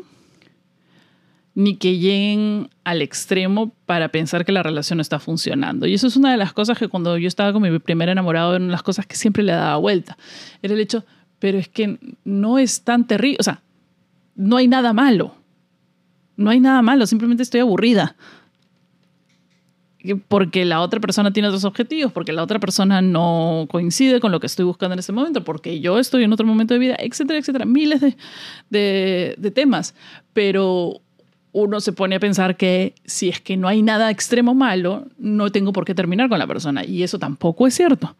ni 1.56 1.74
que 1.74 1.98
lleguen 1.98 2.70
al 2.84 3.02
extremo 3.02 3.72
para 3.84 4.10
pensar 4.12 4.44
que 4.44 4.52
la 4.52 4.62
relación 4.62 4.98
no 4.98 5.02
está 5.02 5.18
funcionando. 5.18 5.88
Y 5.88 5.94
eso 5.94 6.06
es 6.06 6.14
una 6.14 6.30
de 6.30 6.36
las 6.36 6.52
cosas 6.52 6.78
que 6.78 6.86
cuando 6.86 7.18
yo 7.18 7.26
estaba 7.26 7.52
con 7.52 7.62
mi 7.62 7.76
primer 7.80 8.10
enamorado, 8.10 8.54
eran 8.54 8.70
las 8.70 8.84
cosas 8.84 9.06
que 9.06 9.16
siempre 9.16 9.42
le 9.42 9.50
daba 9.50 9.76
vuelta. 9.78 10.16
Era 10.62 10.74
el 10.74 10.80
hecho, 10.80 11.04
pero 11.40 11.58
es 11.58 11.66
que 11.66 11.98
no 12.22 12.60
es 12.60 12.84
tan 12.84 13.08
terrible, 13.08 13.38
o 13.40 13.42
sea, 13.42 13.62
no 14.36 14.56
hay 14.56 14.68
nada 14.68 14.92
malo. 14.92 15.34
No 16.36 16.50
hay 16.50 16.60
nada 16.60 16.82
malo, 16.82 17.06
simplemente 17.06 17.42
estoy 17.42 17.60
aburrida. 17.60 18.14
Porque 20.28 20.64
la 20.64 20.82
otra 20.82 21.00
persona 21.00 21.32
tiene 21.32 21.48
otros 21.48 21.64
objetivos, 21.64 22.12
porque 22.12 22.32
la 22.32 22.42
otra 22.42 22.60
persona 22.60 23.02
no 23.02 23.66
coincide 23.68 24.20
con 24.20 24.30
lo 24.30 24.38
que 24.38 24.46
estoy 24.46 24.64
buscando 24.64 24.92
en 24.92 25.00
ese 25.00 25.12
momento, 25.12 25.42
porque 25.42 25.80
yo 25.80 25.98
estoy 25.98 26.22
en 26.22 26.32
otro 26.32 26.46
momento 26.46 26.74
de 26.74 26.80
vida, 26.80 26.96
etcétera, 26.98 27.38
etcétera. 27.38 27.64
Miles 27.64 28.00
de, 28.70 29.34
de 29.36 29.50
temas. 29.50 29.94
Pero 30.32 31.00
uno 31.52 31.80
se 31.80 31.92
pone 31.92 32.16
a 32.16 32.20
pensar 32.20 32.56
que 32.56 32.94
si 33.04 33.30
es 33.30 33.40
que 33.40 33.56
no 33.56 33.66
hay 33.66 33.82
nada 33.82 34.10
extremo 34.10 34.54
malo, 34.54 35.06
no 35.18 35.50
tengo 35.50 35.72
por 35.72 35.84
qué 35.84 35.94
terminar 35.94 36.28
con 36.28 36.38
la 36.38 36.46
persona. 36.46 36.84
Y 36.84 37.02
eso 37.02 37.18
tampoco 37.18 37.66
es 37.66 37.74
cierto 37.74 38.14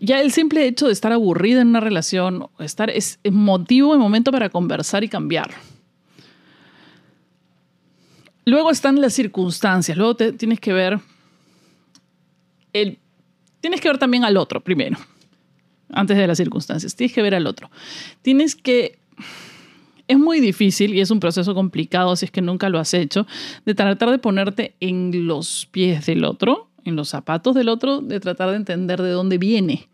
ya 0.00 0.20
el 0.20 0.32
simple 0.32 0.66
hecho 0.66 0.86
de 0.86 0.92
estar 0.92 1.12
aburrida 1.12 1.60
en 1.60 1.68
una 1.68 1.80
relación, 1.80 2.48
estar 2.58 2.90
es, 2.90 3.18
motivo 3.30 3.94
y 3.94 3.98
momento 3.98 4.32
para 4.32 4.48
conversar 4.48 5.04
y 5.04 5.08
cambiar. 5.08 5.50
Luego 8.44 8.70
están 8.70 9.00
las 9.00 9.12
circunstancias, 9.12 9.96
luego 9.96 10.16
tienes 10.16 10.60
que 10.60 10.72
ver 10.72 11.00
el, 12.72 12.98
tienes 13.60 13.80
que 13.80 13.88
ver 13.88 13.98
también 13.98 14.24
al 14.24 14.36
otro 14.36 14.60
primero, 14.62 14.96
antes 15.90 16.16
de 16.16 16.26
las 16.26 16.38
circunstancias, 16.38 16.96
tienes 16.96 17.14
que 17.14 17.22
ver 17.22 17.34
al 17.34 17.46
otro. 17.46 17.70
Tienes 18.22 18.54
que 18.54 18.98
es 20.06 20.18
muy 20.18 20.40
difícil 20.40 20.94
y 20.94 21.00
es 21.00 21.10
un 21.10 21.20
proceso 21.20 21.54
complicado 21.54 22.16
si 22.16 22.24
es 22.24 22.30
que 22.30 22.40
nunca 22.40 22.70
lo 22.70 22.78
has 22.78 22.94
hecho, 22.94 23.26
de 23.66 23.74
tratar 23.74 24.10
de 24.10 24.18
ponerte 24.18 24.74
en 24.80 25.26
los 25.26 25.68
pies 25.70 26.06
del 26.06 26.24
otro 26.24 26.67
en 26.88 26.96
los 26.96 27.08
zapatos 27.08 27.54
del 27.54 27.68
otro, 27.68 28.00
de 28.00 28.20
tratar 28.20 28.50
de 28.50 28.56
entender 28.56 29.00
de 29.02 29.10
dónde 29.10 29.38
viene. 29.38 29.88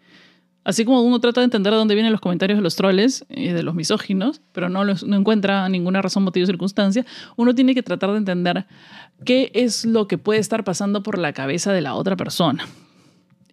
Así 0.64 0.86
como 0.86 1.02
uno 1.02 1.20
trata 1.20 1.42
de 1.42 1.44
entender 1.44 1.72
de 1.72 1.78
dónde 1.78 1.94
vienen 1.94 2.10
los 2.10 2.22
comentarios 2.22 2.58
de 2.58 2.62
los 2.62 2.74
troles 2.74 3.26
y 3.28 3.48
de 3.48 3.62
los 3.62 3.74
misóginos, 3.74 4.40
pero 4.52 4.70
no, 4.70 4.82
no 4.84 5.16
encuentra 5.16 5.68
ninguna 5.68 6.00
razón, 6.00 6.22
motivo 6.22 6.46
circunstancia, 6.46 7.04
uno 7.36 7.54
tiene 7.54 7.74
que 7.74 7.82
tratar 7.82 8.12
de 8.12 8.16
entender 8.16 8.66
qué 9.26 9.50
es 9.52 9.84
lo 9.84 10.08
que 10.08 10.16
puede 10.16 10.40
estar 10.40 10.64
pasando 10.64 11.02
por 11.02 11.18
la 11.18 11.34
cabeza 11.34 11.72
de 11.72 11.82
la 11.82 11.94
otra 11.94 12.16
persona, 12.16 12.66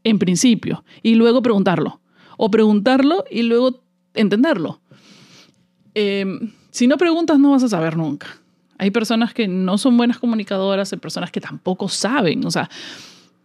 en 0.06 0.20
principio, 0.20 0.86
y 1.04 1.16
luego 1.16 1.42
preguntarlo. 1.42 2.00
O 2.38 2.50
preguntarlo 2.50 3.26
y 3.30 3.44
luego 3.44 3.84
entenderlo. 4.14 4.80
Em, 5.94 6.52
si 6.72 6.88
no 6.88 6.98
preguntas, 6.98 7.38
no 7.38 7.52
vas 7.52 7.64
a 7.64 7.68
saber 7.68 7.98
nunca. 7.98 8.28
Hay 8.78 8.90
personas 8.90 9.34
que 9.34 9.48
no 9.48 9.78
son 9.78 9.98
buenas 9.98 10.18
comunicadoras, 10.18 10.92
hay 10.92 10.98
personas 10.98 11.30
que 11.30 11.42
tampoco 11.42 11.88
saben. 11.88 12.46
O 12.46 12.52
sea, 12.52 12.70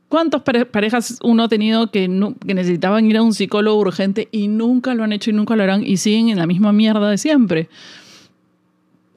¿Cuántas 0.09 0.43
parejas 0.43 1.19
uno 1.23 1.45
ha 1.45 1.49
tenido 1.49 1.91
que, 1.91 2.09
que, 2.47 2.55
necesitaban 2.55 3.07
ir 3.07 3.17
a 3.17 3.23
un 3.23 3.35
psicólogo 3.35 3.81
urgente 3.81 4.29
y 4.31 4.47
nunca 4.47 4.95
lo 4.95 5.03
han 5.03 5.13
hecho 5.13 5.31
y 5.31 5.33
nunca 5.33 5.57
lo 5.57 5.65
harán 5.65 5.85
y 5.85 5.97
siguen 5.97 6.29
en 6.29 6.39
la 6.39 6.47
misma 6.47 6.73
mierda 6.73 7.11
de 7.11 7.19
siempre? 7.19 7.69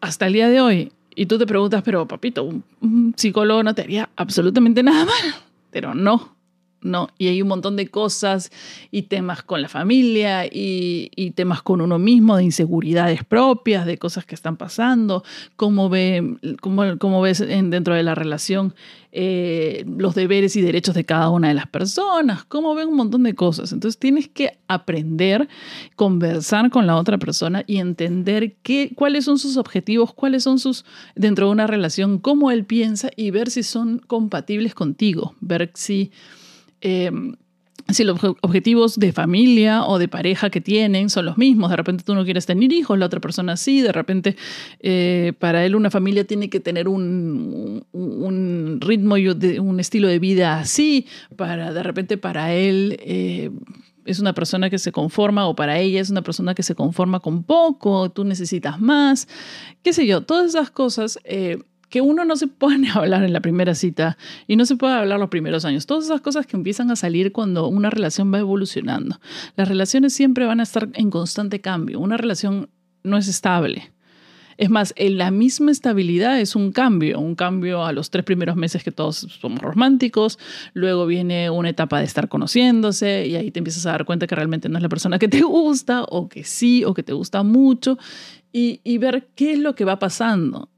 Hasta 0.02 0.28
el 0.28 0.34
día 0.34 0.50
de 0.50 0.62
hoy. 0.62 0.92
Y 1.16 1.28
tú 1.28 1.38
te 1.38 1.46
preguntas, 1.46 1.84
pero 1.84 2.08
papito, 2.08 2.44
un 2.44 3.14
psicólogo 3.16 3.62
no 3.62 3.76
te 3.76 3.84
haría 3.84 4.10
absolutamente 4.16 4.82
nada 4.82 5.06
mal. 5.06 5.36
Pero 5.70 5.94
no, 5.94 6.36
¿no? 6.82 7.10
Y 7.18 7.28
hay 7.28 7.42
un 7.42 7.48
montón 7.48 7.76
de 7.76 7.88
cosas 7.88 8.52
y 8.92 9.04
temas 9.04 9.44
con 9.44 9.62
la 9.62 9.70
familia 9.70 10.46
y, 10.46 11.34
temas 11.36 11.62
con 11.62 11.82
uno 11.82 12.00
mismo, 12.00 12.38
de 12.38 12.44
inseguridades 12.44 13.24
propias, 13.24 13.86
de 13.86 13.98
cosas 13.98 14.26
que 14.26 14.36
están 14.36 14.58
pasando, 14.58 15.24
cómo, 15.56 15.90
ve, 15.90 16.38
cómo, 16.62 17.22
ves 17.22 17.40
dentro 17.40 17.94
de 17.94 18.04
la 18.04 18.16
relación 18.16 18.74
eh, 19.12 19.86
los 19.88 20.14
deberes 20.14 20.56
y 20.56 20.62
derechos 20.62 20.94
de 20.94 21.04
cada 21.04 21.30
una 21.30 21.48
de 21.48 21.56
las 21.56 21.68
personas, 21.68 22.44
cómo 22.46 22.76
ven 22.76 22.90
un 22.90 22.96
montón 22.96 23.24
de 23.24 23.34
cosas. 23.34 23.72
Entonces 23.72 24.00
tienes 24.00 24.28
que 24.28 24.60
aprender, 24.68 25.48
conversar 25.96 26.70
con 26.70 26.86
la 26.86 26.96
otra 26.96 27.18
persona 27.18 27.64
y 27.66 27.78
entender 27.78 28.56
qué, 28.62 28.92
cuáles 28.96 29.26
son 29.26 29.40
sus 29.40 29.58
objetivos, 29.58 30.14
cuáles 30.14 30.44
son 30.44 30.60
sus, 30.60 30.86
dentro 31.16 31.48
de 31.48 31.52
una 31.54 31.68
relación, 31.68 32.20
cómo 32.20 32.52
él 32.52 32.66
piensa 32.66 33.10
y 33.16 33.32
ver 33.32 33.50
si 33.50 33.64
son 33.64 34.00
compatibles 34.00 34.76
contigo, 34.76 35.36
ver 35.42 35.72
si 35.74 36.12
Em, 36.82 37.36
si 37.90 38.04
los 38.04 38.20
objetivos 38.42 39.00
de 39.00 39.12
familia 39.12 39.86
o 39.86 39.98
de 39.98 40.08
pareja 40.08 40.50
que 40.50 40.62
tienen 40.62 41.10
son 41.10 41.26
los 41.26 41.38
mismos. 41.38 41.70
De 41.70 41.76
repente 41.76 42.04
tú 42.04 42.14
no 42.14 42.24
quieres 42.24 42.46
tener 42.46 42.72
hijos, 42.72 42.98
la 42.98 43.06
otra 43.06 43.20
persona 43.20 43.58
sí. 43.58 43.82
De 43.82 43.92
repente 43.92 44.36
eh, 44.80 45.34
para 45.40 45.66
él 45.66 45.76
una 45.76 45.90
familia 45.90 46.26
tiene 46.26 46.50
que 46.50 46.60
tener 46.60 46.88
un, 46.88 47.86
un, 47.92 48.78
ritmo 48.82 49.18
y 49.18 49.28
un 49.28 49.80
estilo 49.80 50.08
de 50.08 50.20
vida 50.20 50.60
así. 50.60 51.08
Para, 51.36 51.74
de 51.74 51.84
repente 51.84 52.18
para 52.18 52.54
él... 52.54 52.98
Eh, 53.02 53.52
es 54.06 54.20
una 54.20 54.34
persona 54.34 54.72
que 54.72 54.80
se 54.80 54.92
conforma 54.92 55.48
o 55.48 55.56
para 55.56 55.78
ella 55.78 56.02
es 56.02 56.10
una 56.10 56.24
persona 56.24 56.56
que 56.56 56.64
se 56.64 56.74
conforma 56.74 57.20
con 57.20 57.44
poco, 57.44 58.10
tú 58.10 58.24
necesitas 58.24 58.82
más, 58.82 59.28
qué 59.84 59.94
sé 59.94 60.08
yo, 60.08 60.22
todas 60.22 60.48
esas 60.48 60.72
cosas 60.72 61.20
eh, 61.26 61.60
que 61.90 62.02
uno 62.02 62.24
no 62.26 62.36
se 62.36 62.48
pone 62.48 62.90
a 62.90 62.94
hablar 62.94 63.24
en 63.24 63.34
la 63.34 63.42
primera 63.42 63.76
cita 63.76 64.18
y 64.48 64.56
no 64.56 64.66
se 64.66 64.76
puede 64.76 64.94
hablar 64.94 65.20
los 65.20 65.30
primeros 65.30 65.66
años. 65.66 65.86
Todas 65.86 66.06
esas 66.06 66.22
cosas 66.22 66.46
que 66.46 66.56
empiezan 66.56 66.92
a 66.92 66.96
salir 66.96 67.32
cuando 67.32 67.68
una 67.68 67.90
relación 67.90 68.34
va 68.34 68.40
evolucionando. 68.40 69.20
Las 69.56 69.68
relaciones 69.68 70.14
siempre 70.14 70.46
van 70.46 70.60
a 70.60 70.64
estar 70.64 70.90
en 70.94 71.10
constante 71.10 71.62
cambio. 71.62 72.00
Una 72.00 72.18
relación 72.18 72.70
no 73.04 73.18
es 73.18 73.28
estable. 73.28 73.92
Es 74.58 74.70
más, 74.70 74.94
la 74.98 75.32
misma 75.32 75.72
estabilidad 75.72 76.38
es 76.38 76.54
un 76.54 76.74
cambio, 76.74 77.18
un 77.18 77.36
cambio 77.36 77.86
a 77.86 77.94
los 77.94 78.10
tres 78.10 78.26
primeros 78.26 78.58
meses 78.58 78.84
que 78.84 78.92
todos 78.92 79.16
somos 79.40 79.62
románticos, 79.62 80.38
luego 80.74 81.06
viene 81.06 81.50
una 81.50 81.70
etapa 81.70 82.00
de 82.00 82.06
estar 82.06 82.28
conociéndose 82.28 83.26
y 83.26 83.38
ahí 83.38 83.52
te 83.52 83.60
empiezas 83.60 83.86
a 83.86 83.92
dar 83.92 84.04
cuenta 84.04 84.28
que 84.28 84.36
realmente 84.36 84.68
no 84.68 84.78
es 84.78 84.84
la 84.84 84.90
persona 84.90 85.18
que 85.18 85.30
te 85.30 85.44
gusta 85.44 86.04
o 86.04 86.28
que 86.28 86.44
sí 86.44 86.84
o 86.84 86.94
que 86.94 87.04
te 87.04 87.14
gusta 87.14 87.42
mucho 87.42 87.98
y 88.52 88.98
ver 88.98 89.30
qué 89.36 89.54
es 89.54 89.60
lo 89.60 89.76
que 89.76 89.86
va 89.86 89.98
pasando. 89.98 90.69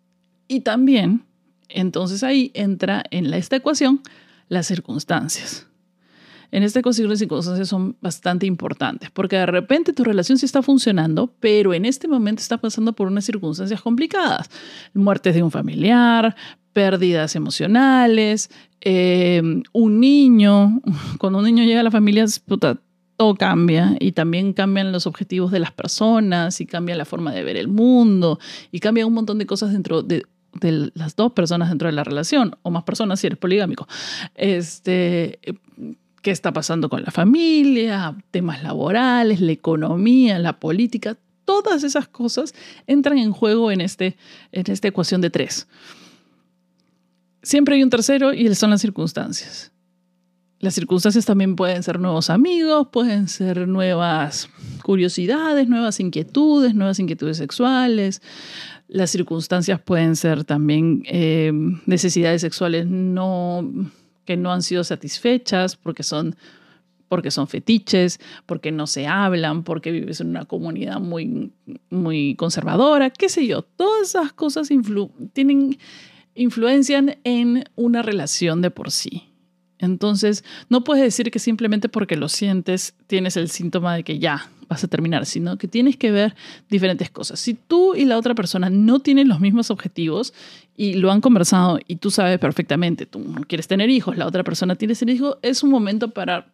Y 0.51 0.59
también, 0.59 1.23
entonces 1.69 2.23
ahí 2.23 2.51
entra 2.53 3.05
en 3.09 3.33
esta 3.33 3.55
ecuación 3.55 4.01
las 4.49 4.67
circunstancias. 4.67 5.65
En 6.51 6.63
esta 6.63 6.79
ecuación 6.79 7.07
las 7.07 7.19
circunstancias 7.19 7.69
son 7.69 7.95
bastante 8.01 8.47
importantes, 8.47 9.09
porque 9.11 9.37
de 9.37 9.45
repente 9.45 9.93
tu 9.93 10.03
relación 10.03 10.37
sí 10.37 10.45
está 10.45 10.61
funcionando, 10.61 11.33
pero 11.39 11.73
en 11.73 11.85
este 11.85 12.09
momento 12.09 12.41
está 12.41 12.57
pasando 12.57 12.91
por 12.91 13.07
unas 13.07 13.23
circunstancias 13.23 13.81
complicadas. 13.81 14.49
Muertes 14.93 15.35
de 15.35 15.41
un 15.41 15.51
familiar, 15.51 16.35
pérdidas 16.73 17.37
emocionales, 17.37 18.49
eh, 18.81 19.41
un 19.71 19.99
niño, 20.01 20.81
cuando 21.17 21.39
un 21.39 21.45
niño 21.45 21.63
llega 21.63 21.79
a 21.79 21.83
la 21.83 21.91
familia, 21.91 22.25
todo 23.15 23.35
cambia 23.35 23.95
y 24.01 24.11
también 24.11 24.51
cambian 24.51 24.91
los 24.91 25.07
objetivos 25.07 25.49
de 25.53 25.59
las 25.59 25.71
personas 25.71 26.59
y 26.59 26.65
cambia 26.65 26.97
la 26.97 27.05
forma 27.05 27.31
de 27.31 27.41
ver 27.41 27.55
el 27.55 27.69
mundo 27.69 28.37
y 28.69 28.81
cambia 28.81 29.07
un 29.07 29.13
montón 29.13 29.37
de 29.37 29.45
cosas 29.45 29.71
dentro 29.71 30.01
de 30.01 30.25
de 30.53 30.91
las 30.93 31.15
dos 31.15 31.33
personas 31.33 31.69
dentro 31.69 31.87
de 31.87 31.93
la 31.93 32.03
relación, 32.03 32.55
o 32.61 32.71
más 32.71 32.83
personas 32.83 33.19
si 33.19 33.27
eres 33.27 33.39
poligámico. 33.39 33.87
Este, 34.35 35.39
¿Qué 36.21 36.31
está 36.31 36.53
pasando 36.53 36.89
con 36.89 37.03
la 37.03 37.11
familia? 37.11 38.15
Temas 38.29 38.61
laborales, 38.61 39.41
la 39.41 39.51
economía, 39.51 40.37
la 40.39 40.59
política. 40.59 41.17
Todas 41.45 41.83
esas 41.83 42.07
cosas 42.07 42.53
entran 42.85 43.17
en 43.17 43.31
juego 43.31 43.71
en, 43.71 43.81
este, 43.81 44.17
en 44.51 44.71
esta 44.71 44.87
ecuación 44.87 45.21
de 45.21 45.31
tres. 45.31 45.67
Siempre 47.41 47.75
hay 47.75 47.83
un 47.83 47.89
tercero 47.89 48.33
y 48.33 48.53
son 48.53 48.69
las 48.69 48.81
circunstancias. 48.81 49.71
Las 50.59 50.75
circunstancias 50.75 51.25
también 51.25 51.55
pueden 51.55 51.81
ser 51.81 51.99
nuevos 51.99 52.29
amigos, 52.29 52.89
pueden 52.91 53.27
ser 53.27 53.67
nuevas 53.67 54.47
curiosidades, 54.83 55.67
nuevas 55.67 55.99
inquietudes, 55.99 56.75
nuevas 56.75 56.99
inquietudes 56.99 57.37
sexuales. 57.37 58.21
Las 58.93 59.09
circunstancias 59.09 59.79
pueden 59.79 60.17
ser 60.17 60.43
también 60.43 61.03
eh, 61.05 61.53
necesidades 61.85 62.41
sexuales 62.41 62.87
no, 62.87 63.71
que 64.25 64.35
no 64.35 64.51
han 64.51 64.61
sido 64.61 64.83
satisfechas 64.83 65.77
porque 65.77 66.03
son, 66.03 66.35
porque 67.07 67.31
son 67.31 67.47
fetiches, 67.47 68.19
porque 68.45 68.73
no 68.73 68.87
se 68.87 69.07
hablan, 69.07 69.63
porque 69.63 69.93
vives 69.93 70.19
en 70.19 70.27
una 70.31 70.43
comunidad 70.43 70.99
muy, 70.99 71.53
muy 71.89 72.35
conservadora, 72.35 73.11
qué 73.11 73.29
sé 73.29 73.47
yo. 73.47 73.61
Todas 73.61 74.09
esas 74.09 74.33
cosas 74.33 74.67
tienen, 75.31 75.77
influencian 76.35 77.17
en 77.23 77.63
una 77.77 78.01
relación 78.01 78.61
de 78.61 78.71
por 78.71 78.91
sí. 78.91 79.30
Entonces, 79.81 80.43
no 80.69 80.83
puedes 80.83 81.03
decir 81.03 81.31
que 81.31 81.39
simplemente 81.39 81.89
porque 81.89 82.15
lo 82.15 82.29
sientes 82.29 82.93
tienes 83.07 83.35
el 83.35 83.49
síntoma 83.49 83.95
de 83.95 84.03
que 84.03 84.19
ya 84.19 84.49
vas 84.69 84.83
a 84.85 84.87
terminar, 84.87 85.25
sino 85.25 85.57
que 85.57 85.67
tienes 85.67 85.97
que 85.97 86.11
ver 86.11 86.35
diferentes 86.69 87.09
cosas. 87.09 87.39
Si 87.39 87.55
tú 87.55 87.93
y 87.93 88.05
la 88.05 88.17
otra 88.17 88.35
persona 88.35 88.69
no 88.69 88.99
tienen 88.99 89.27
los 89.27 89.41
mismos 89.41 89.69
objetivos 89.69 90.33
y 90.77 90.93
lo 90.93 91.11
han 91.11 91.19
conversado 91.19 91.79
y 91.87 91.97
tú 91.97 92.09
sabes 92.09 92.39
perfectamente, 92.39 93.05
tú 93.05 93.19
no 93.19 93.41
quieres 93.41 93.67
tener 93.67 93.89
hijos, 93.89 94.17
la 94.17 94.27
otra 94.27 94.45
persona 94.45 94.75
tiene 94.75 94.95
tener 94.95 95.15
hijos, 95.15 95.37
es 95.41 95.61
un 95.63 95.71
momento 95.71 96.11
para 96.11 96.53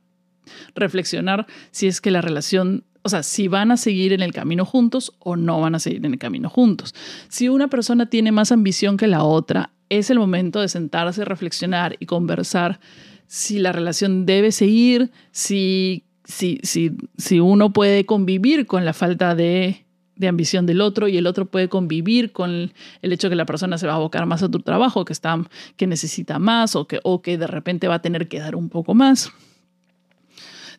reflexionar 0.73 1.45
si 1.71 1.87
es 1.87 2.01
que 2.01 2.09
la 2.09 2.21
relación 2.21 2.83
o 3.03 3.09
sea, 3.09 3.23
si 3.23 3.47
van 3.47 3.71
a 3.71 3.77
seguir 3.77 4.11
en 4.11 4.21
el 4.21 4.33
camino 4.33 4.65
juntos 4.65 5.13
o 5.19 5.37
no 5.37 5.61
van 5.61 5.75
a 5.75 5.79
seguir 5.79 6.05
en 6.05 6.11
el 6.11 6.19
camino 6.19 6.49
juntos. 6.49 6.93
Si 7.29 7.47
una 7.47 7.69
persona 7.69 8.07
tiene 8.07 8.33
más 8.33 8.51
ambición 8.51 8.97
que 8.97 9.07
la 9.07 9.23
otra, 9.23 9.69
es 9.87 10.09
el 10.09 10.19
momento 10.19 10.59
de 10.59 10.67
sentarse, 10.67 11.23
reflexionar 11.23 11.95
y 11.99 12.05
conversar 12.05 12.81
si 13.27 13.59
la 13.59 13.71
relación 13.71 14.25
debe 14.25 14.51
seguir, 14.51 15.11
si, 15.31 16.03
si, 16.23 16.59
si, 16.63 16.93
si 17.17 17.39
uno 17.39 17.73
puede 17.73 18.05
convivir 18.05 18.65
con 18.65 18.85
la 18.85 18.93
falta 18.93 19.35
de, 19.35 19.85
de, 20.15 20.27
ambición 20.27 20.65
del 20.65 20.81
otro 20.81 21.07
y 21.07 21.17
el 21.17 21.27
otro 21.27 21.45
puede 21.45 21.67
convivir 21.69 22.31
con 22.31 22.73
el 23.01 23.13
hecho 23.13 23.29
que 23.29 23.35
la 23.35 23.45
persona 23.45 23.77
se 23.77 23.85
va 23.85 23.93
a 23.93 23.97
abocar 23.97 24.25
más 24.25 24.43
a 24.43 24.49
tu 24.49 24.59
trabajo, 24.59 25.05
que, 25.05 25.13
está, 25.13 25.37
que 25.75 25.87
necesita 25.87 26.39
más 26.39 26.75
o 26.75 26.87
que, 26.87 26.99
o 27.03 27.21
que 27.21 27.37
de 27.37 27.47
repente 27.47 27.87
va 27.87 27.95
a 27.95 28.01
tener 28.01 28.27
que 28.27 28.39
dar 28.39 28.55
un 28.55 28.69
poco 28.69 28.95
más. 28.95 29.31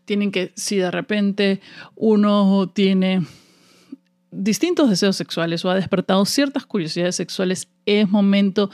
Tienen 0.07 0.33
que, 0.33 0.53
si 0.57 0.77
de 0.77 0.91
repente 0.91 1.61
uno 1.95 2.71
tiene 2.73 3.27
distintos 4.31 4.91
deseos 4.91 5.17
sexuales 5.17 5.65
o 5.65 5.71
ha 5.71 5.75
despertado 5.75 6.25
ciertas 6.25 6.67
curiosidades 6.67 7.17
sexuales, 7.17 7.69
es 7.87 8.09
momento 8.09 8.71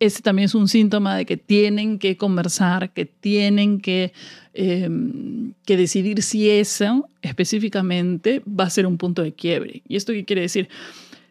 ese 0.00 0.22
también 0.22 0.46
es 0.46 0.54
un 0.54 0.68
síntoma 0.68 1.16
de 1.16 1.24
que 1.24 1.36
tienen 1.36 1.98
que 1.98 2.16
conversar, 2.16 2.92
que 2.92 3.06
tienen 3.06 3.80
que, 3.80 4.12
em, 4.52 5.52
que 5.64 5.76
decidir 5.76 6.22
si 6.22 6.50
eso 6.50 7.08
específicamente 7.22 8.42
va 8.48 8.64
a 8.64 8.70
ser 8.70 8.86
un 8.86 8.98
punto 8.98 9.22
de 9.22 9.32
quiebre. 9.32 9.82
¿Y 9.88 9.96
esto 9.96 10.12
qué 10.12 10.24
quiere 10.24 10.42
decir? 10.42 10.68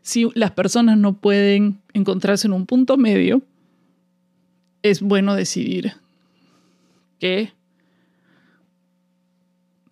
Si 0.01 0.27
las 0.33 0.51
personas 0.51 0.97
no 0.97 1.13
pueden 1.13 1.79
encontrarse 1.93 2.47
en 2.47 2.53
un 2.53 2.65
punto 2.65 2.97
medio, 2.97 3.41
es 4.81 5.01
bueno 5.01 5.35
decidir 5.35 5.93
que, 7.19 7.53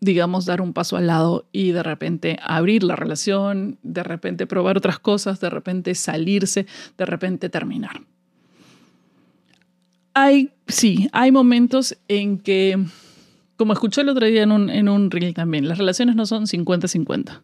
digamos, 0.01 0.45
dar 0.45 0.59
un 0.59 0.73
paso 0.73 0.97
al 0.97 1.07
lado 1.07 1.45
y 1.53 1.71
de 1.71 1.83
repente 1.83 2.37
abrir 2.43 2.83
la 2.83 2.97
relación, 2.97 3.77
de 3.83 4.03
repente 4.03 4.45
probar 4.45 4.77
otras 4.77 4.99
cosas, 4.99 5.39
de 5.39 5.49
repente 5.49 5.95
salirse, 5.95 6.65
de 6.97 7.05
repente 7.05 7.49
terminar 7.49 8.01
hay, 10.13 10.51
sí, 10.67 11.09
hay 11.11 11.31
momentos 11.31 11.97
en 12.07 12.37
que, 12.37 12.77
como 13.57 13.73
escuché 13.73 14.01
el 14.01 14.09
otro 14.09 14.25
día 14.25 14.43
en 14.43 14.51
un, 14.51 14.69
en 14.69 14.89
un 14.89 15.11
reel 15.11 15.33
también, 15.33 15.67
las 15.67 15.77
relaciones 15.77 16.15
no 16.15 16.25
son 16.25 16.45
50-50. 16.45 17.41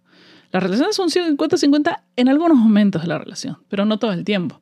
Las 0.52 0.64
relaciones 0.64 0.96
son 0.96 1.10
50-50 1.10 2.04
en 2.16 2.30
algunos 2.30 2.58
momentos 2.58 3.02
de 3.02 3.08
la 3.08 3.18
relación, 3.18 3.58
pero 3.68 3.86
no 3.86 4.00
todo 4.00 4.14
el 4.14 4.24
tiempo. 4.24 4.62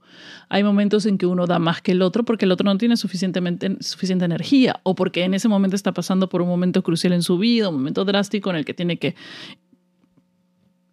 Hay 0.50 0.64
momentos 0.64 1.06
en 1.06 1.18
que 1.18 1.26
uno 1.26 1.46
da 1.46 1.60
más 1.60 1.82
que 1.82 1.92
el 1.92 2.02
otro 2.02 2.26
porque 2.26 2.46
el 2.46 2.52
otro 2.52 2.66
no 2.66 2.78
tiene 2.78 2.98
suficientemente, 2.98 3.78
suficiente 3.82 4.26
energía 4.26 4.80
o 4.84 4.96
porque 4.96 5.24
en 5.24 5.34
ese 5.34 5.48
momento 5.48 5.76
está 5.76 5.94
pasando 5.94 6.30
por 6.30 6.42
un 6.42 6.48
momento 6.48 6.82
crucial 6.82 7.14
en 7.14 7.22
su 7.22 7.38
vida, 7.38 7.70
un 7.70 7.76
momento 7.76 8.04
drástico 8.04 8.50
en 8.50 8.56
el 8.58 8.66
que 8.66 8.74
tiene 8.74 8.98
que 8.98 9.16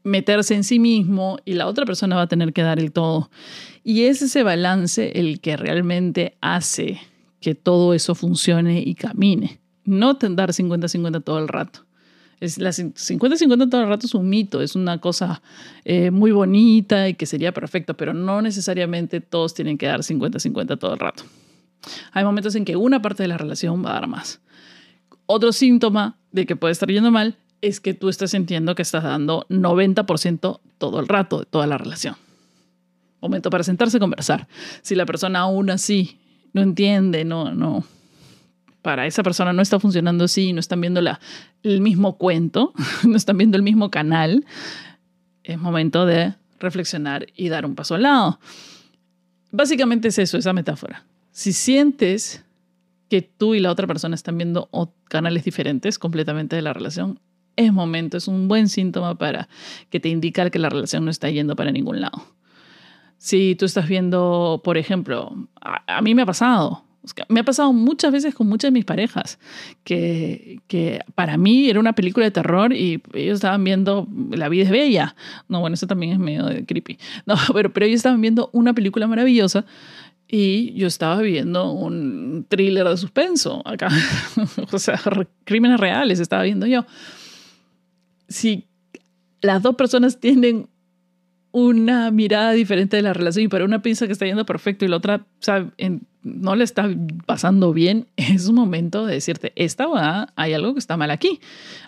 meterse 0.04 0.54
en 0.54 0.64
sí 0.64 0.78
mismo 0.78 1.38
y 1.44 1.54
la 1.54 1.66
otra 1.66 1.86
persona 1.86 2.16
va 2.16 2.22
a 2.22 2.28
tener 2.28 2.52
que 2.52 2.62
dar 2.62 2.78
el 2.78 2.92
todo. 2.92 3.30
Y 3.84 4.02
es 4.02 4.20
ese 4.22 4.42
balance 4.42 5.12
el 5.18 5.40
que 5.40 5.56
realmente 5.56 6.36
hace 6.40 7.00
que 7.40 7.54
todo 7.54 7.94
eso 7.94 8.14
funcione 8.14 8.80
y 8.80 8.94
camine. 8.94 9.60
No 9.84 10.14
dar 10.14 10.50
50-50 10.50 11.24
todo 11.24 11.38
el 11.38 11.48
rato. 11.48 11.86
Es 12.42 12.58
la 12.58 12.70
50-50 12.70 13.70
todo 13.70 13.82
el 13.82 13.88
rato 13.88 14.04
es 14.04 14.14
un 14.16 14.28
mito, 14.28 14.62
es 14.62 14.74
una 14.74 14.98
cosa 14.98 15.40
eh, 15.84 16.10
muy 16.10 16.32
bonita 16.32 17.08
y 17.08 17.14
que 17.14 17.24
sería 17.24 17.52
perfecto, 17.52 17.96
pero 17.96 18.14
no 18.14 18.42
necesariamente 18.42 19.20
todos 19.20 19.54
tienen 19.54 19.78
que 19.78 19.86
dar 19.86 20.00
50-50 20.00 20.76
todo 20.76 20.94
el 20.94 20.98
rato. 20.98 21.22
Hay 22.10 22.24
momentos 22.24 22.56
en 22.56 22.64
que 22.64 22.74
una 22.74 23.00
parte 23.00 23.22
de 23.22 23.28
la 23.28 23.38
relación 23.38 23.84
va 23.84 23.90
a 23.90 23.94
dar 23.94 24.08
más. 24.08 24.40
Otro 25.26 25.52
síntoma 25.52 26.18
de 26.32 26.44
que 26.44 26.56
puede 26.56 26.72
estar 26.72 26.90
yendo 26.90 27.12
mal 27.12 27.38
es 27.60 27.78
que 27.78 27.94
tú 27.94 28.08
estás 28.08 28.32
sintiendo 28.32 28.74
que 28.74 28.82
estás 28.82 29.04
dando 29.04 29.46
90% 29.48 30.58
todo 30.78 30.98
el 30.98 31.06
rato 31.06 31.38
de 31.38 31.46
toda 31.46 31.68
la 31.68 31.78
relación. 31.78 32.16
Momento 33.20 33.50
para 33.50 33.62
sentarse 33.62 33.98
y 33.98 34.00
conversar. 34.00 34.48
Si 34.82 34.96
la 34.96 35.06
persona 35.06 35.38
aún 35.38 35.70
así 35.70 36.18
no 36.54 36.60
entiende, 36.60 37.24
no, 37.24 37.54
no, 37.54 37.84
para 38.82 39.06
esa 39.06 39.22
persona 39.22 39.52
no 39.52 39.62
está 39.62 39.80
funcionando 39.80 40.24
así, 40.24 40.52
no 40.52 40.60
están 40.60 40.80
viendo 40.80 41.00
la, 41.00 41.20
el 41.62 41.80
mismo 41.80 42.18
cuento, 42.18 42.74
no 43.08 43.16
están 43.16 43.38
viendo 43.38 43.56
el 43.56 43.62
mismo 43.62 43.90
canal, 43.90 44.44
es 45.44 45.58
momento 45.58 46.04
de 46.04 46.34
reflexionar 46.58 47.26
y 47.36 47.48
dar 47.48 47.64
un 47.64 47.74
paso 47.74 47.94
al 47.94 48.02
lado. 48.02 48.38
Básicamente 49.50 50.08
es 50.08 50.18
eso, 50.18 50.38
esa 50.38 50.52
metáfora. 50.52 51.04
Si 51.30 51.52
sientes 51.52 52.44
que 53.08 53.22
tú 53.22 53.54
y 53.54 53.60
la 53.60 53.70
otra 53.70 53.86
persona 53.86 54.14
están 54.14 54.38
viendo 54.38 54.70
canales 55.08 55.44
diferentes 55.44 55.98
completamente 55.98 56.56
de 56.56 56.62
la 56.62 56.72
relación, 56.72 57.20
es 57.56 57.72
momento, 57.72 58.16
es 58.16 58.28
un 58.28 58.48
buen 58.48 58.68
síntoma 58.68 59.16
para 59.16 59.48
que 59.90 60.00
te 60.00 60.08
indica 60.08 60.48
que 60.50 60.58
la 60.58 60.70
relación 60.70 61.04
no 61.04 61.10
está 61.10 61.28
yendo 61.28 61.56
para 61.56 61.70
ningún 61.70 62.00
lado. 62.00 62.24
Si 63.18 63.54
tú 63.54 63.66
estás 63.66 63.88
viendo, 63.88 64.62
por 64.64 64.78
ejemplo, 64.78 65.48
a, 65.60 66.00
mí 66.02 66.14
me 66.14 66.22
ha 66.22 66.26
pasado, 66.26 66.84
me 67.28 67.40
ha 67.40 67.44
pasado 67.44 67.72
muchas 67.72 68.12
veces 68.12 68.34
con 68.34 68.48
muchas 68.48 68.68
de 68.68 68.72
mis 68.72 68.84
parejas, 68.84 69.38
que, 69.84 70.60
que, 70.68 71.00
para 71.14 71.36
mí 71.36 71.68
era 71.68 71.80
una 71.80 71.94
película 71.94 72.24
de 72.24 72.30
terror 72.30 72.72
y 72.72 73.02
ellos 73.12 73.36
estaban 73.36 73.64
viendo 73.64 74.06
La 74.30 74.48
vida 74.48 74.64
es 74.64 74.70
bella. 74.70 75.16
No, 75.48 75.60
bueno, 75.60 75.74
eso 75.74 75.86
también 75.86 76.12
es 76.12 76.18
medio 76.18 76.46
creepy. 76.66 76.98
No, 77.26 77.36
pero, 77.52 77.72
pero 77.72 77.86
ellos 77.86 77.96
estaban 77.96 78.20
viendo 78.20 78.50
una 78.52 78.72
película 78.72 79.06
maravillosa 79.06 79.64
y 80.28 80.72
yo 80.74 80.86
estaba 80.86 81.20
viendo 81.20 81.72
un 81.72 82.46
thriller 82.48 82.88
de 82.88 82.96
suspenso 82.96 83.62
acá. 83.66 83.88
o 84.72 84.78
sea, 84.78 85.00
crímenes 85.44 85.78
reales 85.78 86.20
estaba 86.20 86.42
viendo 86.42 86.66
yo 86.66 86.84
si 88.32 88.66
las 89.40 89.62
dos 89.62 89.76
personas 89.76 90.18
tienen 90.18 90.68
una 91.52 92.10
mirada 92.10 92.52
diferente 92.52 92.96
de 92.96 93.02
la 93.02 93.12
relación 93.12 93.44
y 93.44 93.48
para 93.48 93.64
una 93.64 93.82
piensa 93.82 94.06
que 94.06 94.12
está 94.12 94.26
yendo 94.26 94.46
perfecto 94.46 94.84
y 94.84 94.88
la 94.88 94.96
otra 94.96 95.26
no 96.22 96.56
le 96.56 96.64
está 96.64 96.88
pasando 97.26 97.72
bien, 97.72 98.06
es 98.16 98.48
un 98.48 98.54
momento 98.54 99.06
de 99.06 99.14
decirte, 99.14 99.52
esta 99.56 99.86
va, 99.86 100.32
hay 100.36 100.54
algo 100.54 100.72
que 100.72 100.78
está 100.78 100.96
mal 100.96 101.10
aquí, 101.10 101.40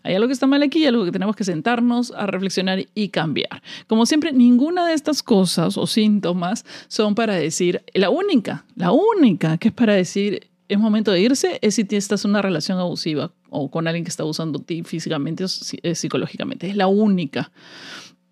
hay 0.03 0.14
algo 0.14 0.27
que 0.29 0.33
está 0.35 0.46
mal 0.46 0.62
aquí, 0.62 0.81
hay 0.81 0.87
algo 0.87 1.05
que 1.05 1.12
tenemos 1.12 1.35
que 1.35 1.44
sentarnos 1.44 2.12
a 2.12 2.27
reflexionar 2.27 2.85
y 2.94 3.09
cambiar. 3.09 3.62
Como 3.87 4.07
siempre, 4.07 4.33
ninguna 4.33 4.87
de 4.87 4.94
estas 4.94 5.22
cosas 5.22 5.79
o 5.79 5.87
síntomas 5.87 6.64
son 6.88 7.14
para 7.14 7.35
decir, 7.35 7.83
la 7.94 8.11
única, 8.11 8.66
la 8.77 8.92
única 8.92 9.57
que 9.59 9.68
es 9.68 9.74
para 9.74 9.94
decir, 9.94 10.48
es 10.68 10.79
momento 10.79 11.12
de 11.12 11.20
irse 11.20 11.59
es 11.62 11.74
si 11.74 11.87
estás 11.90 12.24
en 12.24 12.31
una 12.31 12.42
relación 12.42 12.79
abusiva 12.79 13.33
o 13.50 13.70
con 13.70 13.87
alguien 13.87 14.05
que 14.05 14.11
está 14.11 14.22
abusando 14.22 14.59
de 14.59 14.64
ti 14.64 14.83
físicamente 14.83 15.44
o 15.44 15.46
eh, 15.83 15.94
psicológicamente. 15.94 16.68
Es 16.68 16.77
la 16.77 16.87
única. 16.87 17.53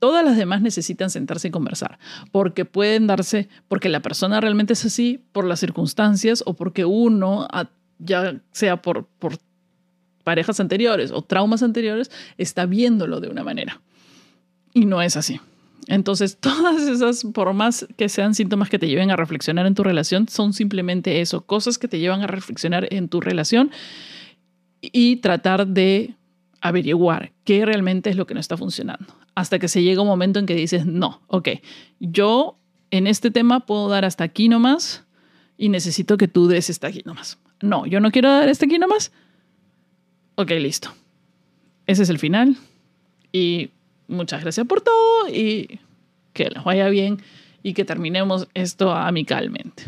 Todas 0.02 0.24
las 0.24 0.36
demás 0.36 0.62
necesitan 0.62 1.10
sentarse 1.10 1.46
y 1.46 1.50
conversar, 1.52 2.00
porque 2.32 2.64
pueden 2.64 3.06
darse, 3.06 3.48
porque 3.68 3.88
la 3.88 4.00
persona 4.02 4.40
realmente 4.40 4.72
es 4.72 4.84
así, 4.84 5.22
por 5.30 5.44
las 5.44 5.60
circunstancias 5.60 6.42
o 6.44 6.54
porque 6.54 6.84
uno, 6.84 7.46
ya 8.00 8.40
sea 8.50 8.82
por, 8.82 9.06
parejas 10.24 10.58
anteriores 10.58 11.12
o 11.12 11.22
traumas 11.22 11.62
anteriores, 11.62 12.10
está 12.36 12.66
viéndolo 12.66 13.20
de 13.20 13.28
una 13.28 13.44
manera. 13.44 13.80
Y 14.74 14.86
no 14.86 15.00
es 15.02 15.16
así. 15.16 15.40
Entonces, 15.86 16.36
todas 16.40 16.82
esas, 16.82 17.22
por 17.32 17.52
más 17.52 17.86
que 17.96 18.08
sean 18.08 18.34
síntomas 18.34 18.70
que 18.70 18.80
te 18.80 18.88
lleven 18.88 19.12
a 19.12 19.16
reflexionar 19.16 19.66
en 19.66 19.76
tu 19.76 19.84
relación, 19.84 20.26
son 20.26 20.52
simplemente 20.52 21.20
eso, 21.20 21.42
cosas 21.42 21.78
que 21.78 21.86
te 21.86 22.00
llevan 22.00 22.22
a 22.22 22.26
reflexionar 22.26 22.88
en 22.90 23.08
tu 23.08 23.20
relación 23.20 23.70
y 24.80 25.18
tratar 25.18 25.68
de 25.68 26.16
averiguar 26.60 27.30
qué 27.44 27.64
realmente 27.64 28.10
es 28.10 28.16
lo 28.16 28.26
que 28.26 28.34
no 28.34 28.40
está 28.40 28.56
funcionando. 28.56 29.21
Hasta 29.34 29.58
que 29.58 29.68
se 29.68 29.82
llega 29.82 30.02
un 30.02 30.08
momento 30.08 30.38
en 30.38 30.46
que 30.46 30.54
dices, 30.54 30.84
no, 30.86 31.22
ok, 31.28 31.48
yo 32.00 32.58
en 32.90 33.06
este 33.06 33.30
tema 33.30 33.60
puedo 33.60 33.88
dar 33.88 34.04
hasta 34.04 34.24
aquí 34.24 34.48
nomás 34.48 35.04
y 35.56 35.68
necesito 35.68 36.16
que 36.16 36.28
tú 36.28 36.48
des 36.48 36.68
hasta 36.68 36.88
aquí 36.88 37.02
nomás. 37.04 37.38
No, 37.60 37.86
yo 37.86 38.00
no 38.00 38.10
quiero 38.10 38.28
dar 38.28 38.48
hasta 38.48 38.66
aquí 38.66 38.78
nomás. 38.78 39.12
Ok, 40.34 40.50
listo. 40.50 40.92
Ese 41.86 42.02
es 42.02 42.10
el 42.10 42.18
final. 42.18 42.56
Y 43.32 43.70
muchas 44.08 44.42
gracias 44.42 44.66
por 44.66 44.80
todo 44.82 45.28
y 45.28 45.80
que 46.32 46.50
les 46.50 46.64
vaya 46.64 46.88
bien 46.88 47.22
y 47.62 47.74
que 47.74 47.84
terminemos 47.84 48.48
esto 48.54 48.92
amicalmente. 48.92 49.84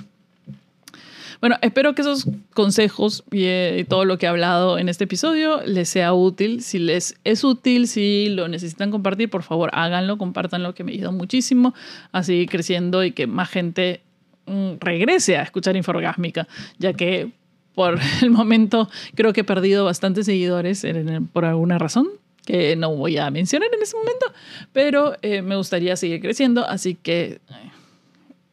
Bueno, 1.45 1.59
espero 1.61 1.95
que 1.95 2.01
esos 2.01 2.27
consejos 2.55 3.23
eh, 3.31 3.77
y 3.79 3.85
todo 3.85 4.07
lo 4.07 4.17
que 4.17 4.25
he 4.25 4.29
hablado 4.31 4.79
en 4.79 4.89
este 4.89 5.05
episodio 5.05 5.61
les 5.67 5.91
sea 5.91 6.15
útil. 6.15 6.63
Si 6.63 6.79
les 6.79 7.17
es 7.23 7.45
útil, 7.45 7.87
si 7.87 8.31
lo 8.31 8.49
necesitan 8.49 8.91
compartir, 8.91 9.29
por 9.29 9.43
favor 9.43 9.69
háganlo, 9.75 10.17
compártanlo, 10.17 10.75
que 10.75 10.85
me 10.85 10.93
ayuda 10.93 11.11
muchísimo 11.11 11.75
a 12.13 12.23
seguir 12.23 12.49
creciendo 12.49 13.05
y 13.05 13.13
que 13.13 13.27
más 13.27 13.51
gente 13.51 14.01
mm, 14.47 14.77
regrese 14.81 15.37
a 15.37 15.43
escuchar 15.43 15.77
Inforgásmica, 15.77 16.49
ya 16.79 16.95
que 16.95 17.31
por 17.75 18.01
el 18.23 18.31
momento 18.31 18.89
creo 19.15 19.35
que 19.35 19.43
he 19.43 19.45
perdido 19.45 19.85
bastantes 19.85 20.25
seguidores 20.25 20.87
por 21.35 21.45
alguna 21.45 21.77
razón 21.77 22.09
que 22.47 22.75
no 22.75 22.97
voy 22.97 23.19
a 23.19 23.31
mencionar 23.31 23.69
en 23.71 23.83
ese 23.83 23.99
momento, 23.99 24.33
pero 24.73 25.17
eh, 25.21 25.43
me 25.43 25.57
gustaría 25.57 25.95
seguir 25.97 26.23
creciendo, 26.23 26.67
así 26.67 26.95
que 26.95 27.33
eh, 27.51 27.71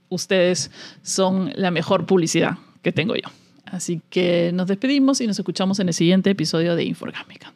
ustedes 0.10 0.72
son 1.04 1.54
la 1.56 1.72
mejor 1.72 2.06
publicidad 2.06 2.58
que 2.82 2.92
tengo 2.92 3.16
yo. 3.16 3.30
Así 3.66 4.02
que 4.10 4.52
nos 4.54 4.68
despedimos 4.68 5.22
y 5.22 5.28
nos 5.28 5.40
escuchamos 5.40 5.80
en 5.80 5.88
el 5.88 5.94
siguiente 5.94 6.30
episodio 6.30 6.76
de 6.76 6.84
Inforgámica. 6.84 7.54